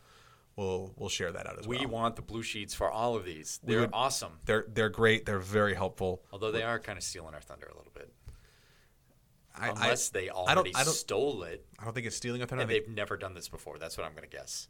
we'll 0.57 0.93
we'll 0.97 1.09
share 1.09 1.31
that 1.31 1.47
out 1.47 1.61
as 1.61 1.69
we 1.69 1.77
well. 1.77 1.85
We 1.87 1.93
want 1.93 2.17
the 2.17 2.23
blue 2.23 2.43
sheets 2.43 2.75
for 2.75 2.91
all 2.91 3.15
of 3.15 3.25
these. 3.25 3.61
They're 3.63 3.83
would- 3.83 3.91
awesome. 3.93 4.33
They're 4.47 4.65
they're 4.67 4.89
great. 4.89 5.27
They're 5.27 5.39
very 5.39 5.75
helpful. 5.77 6.25
Although 6.33 6.51
they 6.51 6.65
are 6.65 6.81
kind 6.81 6.99
of 6.99 7.05
stealing 7.05 7.33
our 7.33 7.41
thunder 7.41 7.67
a 7.73 7.77
little 7.77 7.93
bit. 7.95 8.13
I, 9.57 9.67
I- 9.67 9.71
Unless 9.71 10.11
they 10.11 10.29
I 10.29 10.33
already 10.33 10.71
don't, 10.73 10.81
I 10.81 10.85
don't, 10.85 10.93
stole 10.95 11.43
it 11.43 11.67
I 11.79 11.85
don't 11.85 11.93
think 11.95 12.07
it's 12.07 12.17
stealing 12.17 12.43
a 12.43 12.47
thunder. 12.47 12.63
And 12.63 12.71
they've 12.71 12.89
never 12.89 13.17
done 13.17 13.35
this 13.35 13.49
before. 13.49 13.79
That's 13.79 13.97
what 13.99 14.07
I'm 14.07 14.13
going 14.13 14.29
to 14.29 14.37
guess. 14.37 14.69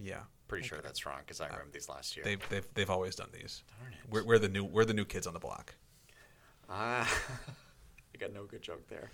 yeah, 0.00 0.20
Pretty 0.48 0.66
sure 0.66 0.80
that's 0.82 1.06
wrong 1.06 1.20
because 1.20 1.40
I 1.40 1.46
remember 1.46 1.70
these 1.72 1.88
last 1.88 2.16
year. 2.16 2.24
they've, 2.24 2.48
they've 2.50 2.66
they've 2.74 2.90
always 2.90 3.16
done 3.16 3.28
these. 3.32 3.62
Darn 3.80 3.92
it. 3.92 3.98
We're, 4.10 4.24
we're 4.24 4.38
the 4.38 4.48
new 4.48 4.64
we're 4.64 4.84
the 4.84 4.94
new 4.94 5.04
kids 5.06 5.26
on 5.26 5.32
the 5.32 5.40
block. 5.40 5.74
Ah, 6.68 7.10
I 8.14 8.18
got 8.18 8.32
no 8.32 8.44
good 8.44 8.62
joke 8.62 8.86
there. 8.88 9.10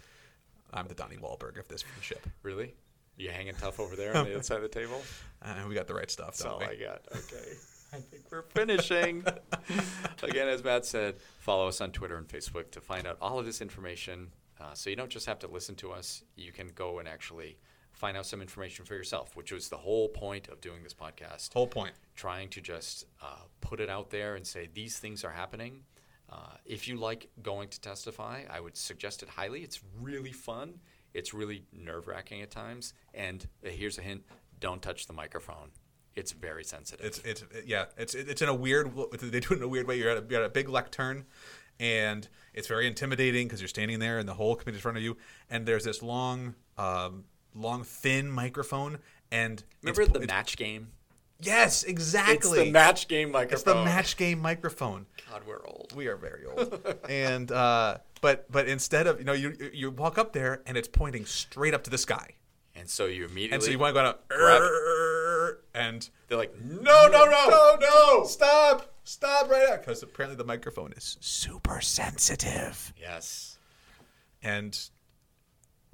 I'm 0.72 0.86
the 0.88 0.94
Donnie 0.94 1.16
Wahlberg 1.16 1.58
of 1.58 1.68
this 1.68 1.84
ship. 2.00 2.26
Really? 2.42 2.74
You 3.16 3.30
hanging 3.30 3.54
tough 3.54 3.78
over 3.80 3.96
there 3.96 4.16
on 4.16 4.24
the 4.24 4.34
other 4.34 4.42
side 4.42 4.56
of 4.56 4.62
the 4.62 4.68
table? 4.68 5.00
Uh, 5.42 5.54
we 5.66 5.74
got 5.74 5.86
the 5.86 5.94
right 5.94 6.10
stuff. 6.10 6.36
That's 6.36 6.44
all 6.44 6.58
we? 6.58 6.66
I 6.66 6.74
got. 6.74 7.00
Okay. 7.12 7.52
I 7.94 7.96
think 7.96 8.24
we're 8.30 8.42
finishing. 8.42 9.24
Again, 10.22 10.48
as 10.48 10.62
Matt 10.62 10.84
said, 10.84 11.14
follow 11.38 11.66
us 11.66 11.80
on 11.80 11.92
Twitter 11.92 12.18
and 12.18 12.28
Facebook 12.28 12.70
to 12.72 12.80
find 12.82 13.06
out 13.06 13.16
all 13.22 13.38
of 13.38 13.46
this 13.46 13.62
information. 13.62 14.32
Uh, 14.60 14.74
so 14.74 14.90
you 14.90 14.96
don't 14.96 15.10
just 15.10 15.26
have 15.26 15.38
to 15.40 15.48
listen 15.48 15.74
to 15.76 15.90
us, 15.90 16.22
you 16.36 16.52
can 16.52 16.68
go 16.74 16.98
and 16.98 17.08
actually 17.08 17.58
find 17.92 18.16
out 18.16 18.26
some 18.26 18.40
information 18.40 18.84
for 18.84 18.94
yourself, 18.94 19.36
which 19.36 19.52
was 19.52 19.68
the 19.68 19.76
whole 19.76 20.08
point 20.08 20.48
of 20.48 20.60
doing 20.60 20.82
this 20.82 20.94
podcast. 20.94 21.52
Whole 21.52 21.66
point. 21.66 21.92
Trying 22.14 22.48
to 22.50 22.60
just 22.60 23.04
uh, 23.22 23.44
put 23.60 23.80
it 23.80 23.88
out 23.88 24.10
there 24.10 24.36
and 24.36 24.46
say 24.46 24.68
these 24.72 24.98
things 24.98 25.24
are 25.24 25.30
happening. 25.30 25.82
Uh, 26.30 26.54
if 26.64 26.86
you 26.86 26.96
like 26.96 27.28
going 27.42 27.68
to 27.68 27.80
testify, 27.80 28.42
I 28.48 28.60
would 28.60 28.76
suggest 28.76 29.22
it 29.22 29.28
highly. 29.28 29.62
It's 29.62 29.80
really 30.00 30.32
fun. 30.32 30.80
It's 31.12 31.34
really 31.34 31.64
nerve 31.72 32.06
wracking 32.06 32.40
at 32.42 32.50
times. 32.50 32.94
And 33.12 33.46
uh, 33.64 33.70
here's 33.70 33.98
a 33.98 34.02
hint 34.02 34.22
don't 34.60 34.82
touch 34.82 35.06
the 35.06 35.12
microphone. 35.12 35.70
It's 36.14 36.32
very 36.32 36.64
sensitive. 36.64 37.06
It's 37.06 37.18
it's 37.20 37.44
yeah. 37.64 37.86
It's 37.96 38.14
it's 38.14 38.42
in 38.42 38.48
a 38.48 38.54
weird. 38.54 38.92
They 39.20 39.40
do 39.40 39.54
it 39.54 39.58
in 39.58 39.62
a 39.62 39.68
weird 39.68 39.86
way. 39.86 39.96
You're 39.96 40.10
at 40.10 40.18
a, 40.18 40.26
you're 40.28 40.40
at 40.40 40.46
a 40.46 40.50
big 40.50 40.68
lectern, 40.68 41.24
and 41.80 42.28
it's 42.54 42.68
very 42.68 42.86
intimidating 42.86 43.48
because 43.48 43.60
you're 43.60 43.68
standing 43.68 43.98
there 43.98 44.18
and 44.18 44.28
the 44.28 44.34
whole 44.34 44.54
committee's 44.54 44.78
in 44.78 44.82
front 44.82 44.98
of 44.98 45.02
you, 45.02 45.16
and 45.48 45.66
there's 45.66 45.84
this 45.84 46.02
long, 46.02 46.54
um, 46.78 47.24
long 47.54 47.82
thin 47.82 48.30
microphone, 48.30 48.98
and 49.32 49.64
Remember 49.82 50.06
the 50.06 50.26
match 50.26 50.56
game? 50.56 50.88
Yes, 51.42 51.84
exactly. 51.84 52.34
It's 52.34 52.50
the 52.50 52.70
match 52.70 53.08
game 53.08 53.32
microphone. 53.32 53.54
It's 53.54 53.62
the 53.62 53.74
match 53.84 54.16
game 54.18 54.40
microphone. 54.40 55.06
God, 55.30 55.42
we're 55.46 55.66
old. 55.66 55.92
We 55.96 56.06
are 56.08 56.16
very 56.16 56.44
old, 56.44 56.98
and 57.08 57.50
uh, 57.50 57.96
but 58.20 58.50
but 58.52 58.68
instead 58.68 59.06
of 59.06 59.18
you 59.18 59.24
know 59.24 59.32
you 59.32 59.56
you 59.72 59.90
walk 59.90 60.18
up 60.18 60.34
there 60.34 60.60
and 60.66 60.76
it's 60.76 60.88
pointing 60.88 61.24
straight 61.24 61.72
up 61.72 61.82
to 61.84 61.90
the 61.90 61.96
sky, 61.98 62.34
And 62.76 62.90
so 62.90 63.06
you 63.06 63.24
immediately. 63.24 63.54
and 63.54 63.62
so 63.62 63.70
you 63.70 63.78
want 63.78 63.94
to 63.96 64.02
go 64.02 64.06
out 64.06 64.22
and 65.74 66.08
They're 66.28 66.36
like, 66.38 66.54
no 66.62 67.08
no 67.08 67.24
no 67.24 67.46
no 67.48 67.76
no 67.80 68.24
stop 68.24 68.92
stop 69.10 69.50
right 69.50 69.66
now 69.68 69.76
because 69.76 70.02
apparently 70.02 70.36
the 70.36 70.44
microphone 70.44 70.92
is 70.92 71.16
super 71.20 71.80
sensitive. 71.80 72.92
Yes. 72.96 73.58
and 74.42 74.78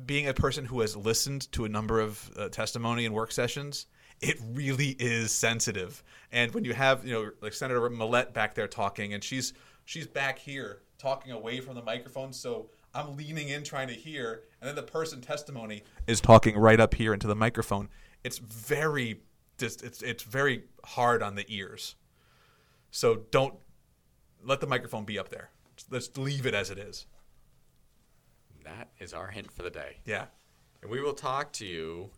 being 0.05 0.29
a 0.29 0.35
person 0.35 0.67
who 0.67 0.81
has 0.81 0.95
listened 0.95 1.51
to 1.53 1.65
a 1.65 1.69
number 1.69 2.01
of 2.01 2.31
uh, 2.37 2.51
testimony 2.51 3.07
and 3.07 3.15
work 3.15 3.33
sessions 3.33 3.87
it 4.21 4.39
really 4.53 4.97
is 4.99 5.31
sensitive. 5.31 6.03
And 6.33 6.53
when 6.55 6.65
you 6.65 6.73
have 6.73 7.07
you 7.07 7.13
know 7.13 7.31
like 7.41 7.53
senator 7.53 7.89
Millett 7.91 8.33
back 8.33 8.55
there 8.55 8.69
talking 8.69 9.15
and 9.15 9.23
she's 9.23 9.53
she's 9.85 10.07
back 10.07 10.39
here 10.39 10.83
talking 10.99 11.33
away 11.33 11.61
from 11.61 11.75
the 11.75 11.83
microphone 11.83 12.33
so 12.33 12.71
i'm 12.95 13.15
leaning 13.19 13.51
in 13.51 13.63
trying 13.63 13.87
to 13.87 13.93
hear 13.93 14.45
and 14.61 14.67
then 14.67 14.75
the 14.75 14.83
person 14.83 15.21
testimony 15.21 15.83
is 16.07 16.23
talking 16.23 16.57
right 16.57 16.81
up 16.81 16.95
here 16.95 17.13
into 17.13 17.27
the 17.27 17.37
microphone. 17.37 17.89
It's 18.25 18.39
very 18.39 19.21
just 19.59 19.83
it's 19.85 20.03
it's 20.03 20.23
very 20.23 20.65
hard 20.85 21.23
on 21.23 21.35
the 21.35 21.45
ears 21.49 21.95
so 22.97 23.25
don't 23.31 23.55
let 24.43 24.61
the 24.61 24.67
microphone 24.67 25.05
be 25.05 25.19
up 25.19 25.29
there 25.29 25.51
let's 25.91 26.17
leave 26.17 26.47
it 26.47 26.55
as 26.55 26.71
it 26.71 26.79
is 26.79 27.07
That 28.65 28.89
is 28.99 29.13
our 29.13 29.29
hint 29.29 29.53
for 29.53 29.63
the 29.63 29.71
day. 29.71 29.99
yeah 30.05 30.27
And 30.83 30.91
we 30.91 31.01
will 31.03 31.13
talk 31.15 31.53
to 31.55 31.67
you 31.67 32.11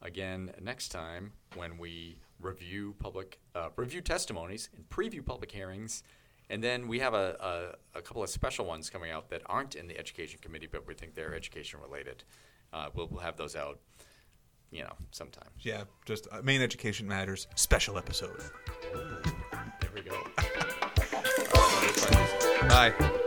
again 0.00 0.50
next 0.60 0.88
time 0.88 1.32
when 1.54 1.76
we 1.78 2.18
review 2.40 2.94
public 2.98 3.38
uh, 3.54 3.68
review 3.76 4.00
testimonies 4.00 4.68
and 4.74 4.88
preview 4.88 5.24
public 5.24 5.52
hearings. 5.52 6.02
And 6.50 6.62
then 6.62 6.88
we 6.88 6.98
have 6.98 7.14
a, 7.14 7.74
a, 7.94 7.98
a 7.98 8.02
couple 8.02 8.22
of 8.22 8.28
special 8.30 8.64
ones 8.66 8.90
coming 8.90 9.10
out 9.10 9.28
that 9.30 9.42
aren't 9.46 9.74
in 9.74 9.86
the 9.86 9.96
education 9.98 10.38
committee, 10.42 10.68
but 10.70 10.86
we 10.86 10.94
think 10.94 11.14
they're 11.14 11.34
education 11.34 11.78
related. 11.80 12.24
Uh, 12.72 12.88
we'll, 12.94 13.06
we'll 13.08 13.20
have 13.20 13.36
those 13.36 13.54
out, 13.54 13.78
you 14.70 14.82
know, 14.82 14.94
sometime. 15.12 15.50
Yeah, 15.60 15.84
just 16.04 16.26
uh, 16.32 16.42
Maine 16.42 16.62
education 16.62 17.06
matters 17.06 17.46
special 17.54 17.96
episode. 17.96 18.40
We 19.24 19.31
go. 20.12 20.18
Bye. 22.68 23.21